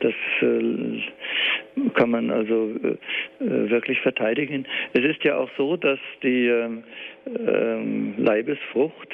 [0.00, 4.66] Das äh, kann man also äh, äh, wirklich verteidigen.
[4.92, 6.84] Es ist ja auch so, dass die ähm,
[7.26, 9.08] ähm, Leibesfrucht,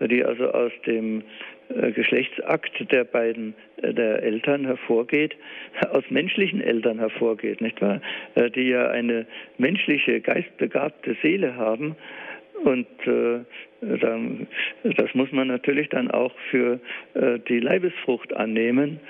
[0.00, 1.22] die also aus dem
[1.94, 5.36] Geschlechtsakt der beiden der Eltern hervorgeht,
[5.92, 8.00] aus menschlichen Eltern hervorgeht, nicht wahr?
[8.56, 9.26] Die ja eine
[9.58, 11.94] menschliche, geistbegabte Seele haben
[12.64, 13.40] und äh,
[13.80, 14.46] dann,
[14.82, 16.80] das muss man natürlich dann auch für
[17.14, 19.00] äh, die Leibesfrucht annehmen.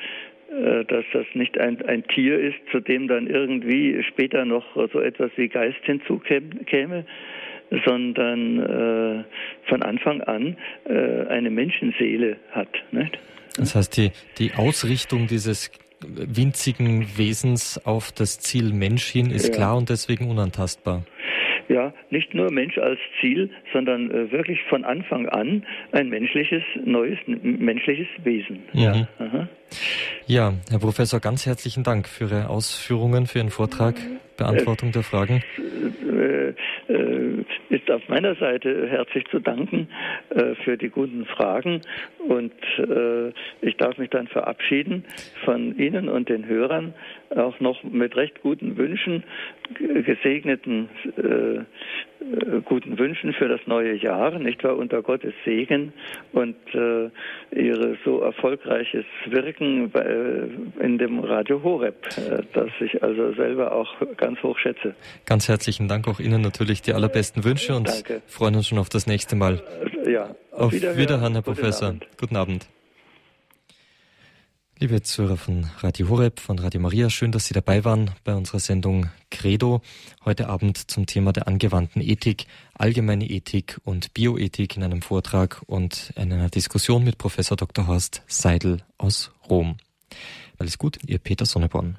[0.50, 5.00] Äh, dass das nicht ein, ein Tier ist, zu dem dann irgendwie später noch so
[5.00, 7.04] etwas wie Geist hinzukäme,
[7.84, 9.24] sondern äh,
[9.68, 12.68] von Anfang an äh, eine Menschenseele hat.
[12.90, 13.18] Nicht?
[13.56, 15.70] Das heißt, die, die Ausrichtung dieses
[16.06, 19.54] winzigen Wesens auf das Ziel Mensch hin ist ja.
[19.54, 21.04] klar und deswegen unantastbar.
[21.68, 27.16] Ja, nicht nur Mensch als Ziel, sondern äh, wirklich von Anfang an ein menschliches, neues,
[27.26, 28.64] menschliches Wesen.
[28.72, 28.80] Mhm.
[28.80, 29.08] Ja.
[30.26, 33.94] ja, Herr Professor, ganz herzlichen Dank für Ihre Ausführungen, für Ihren Vortrag,
[34.36, 35.44] Beantwortung der Fragen.
[36.10, 36.54] Äh, äh,
[37.68, 39.88] ist auf meiner Seite herzlich zu danken
[40.30, 41.82] äh, für die guten Fragen.
[42.26, 43.28] Und äh,
[43.60, 45.04] ich darf mich dann verabschieden
[45.44, 46.94] von Ihnen und den Hörern
[47.36, 49.24] auch noch mit recht guten Wünschen,
[49.78, 51.60] gesegneten äh,
[52.20, 55.92] äh, guten Wünschen für das neue Jahr, nicht wahr, unter Gottes Segen
[56.32, 57.10] und äh,
[57.52, 60.48] Ihre so erfolgreiches Wirken bei, äh,
[60.84, 64.94] in dem Radio Horeb, äh, das ich also selber auch ganz hoch schätze.
[65.26, 68.22] Ganz herzlichen Dank auch Ihnen natürlich die allerbesten Wünsche und Danke.
[68.26, 69.62] freuen uns schon auf das nächste Mal.
[70.06, 71.90] Ja, auf, auf Wiederhören, Wiederhören, Herr Professor.
[71.90, 72.18] Guten Abend.
[72.18, 72.79] Guten Abend.
[74.82, 78.60] Liebe Zuhörer von Radio Horeb, von Radio Maria, schön, dass Sie dabei waren bei unserer
[78.60, 79.82] Sendung Credo.
[80.24, 86.14] Heute Abend zum Thema der angewandten Ethik, allgemeine Ethik und Bioethik in einem Vortrag und
[86.16, 87.88] in einer Diskussion mit Professor Dr.
[87.88, 89.76] Horst Seidel aus Rom.
[90.56, 91.98] Alles gut, Ihr Peter Sonneborn.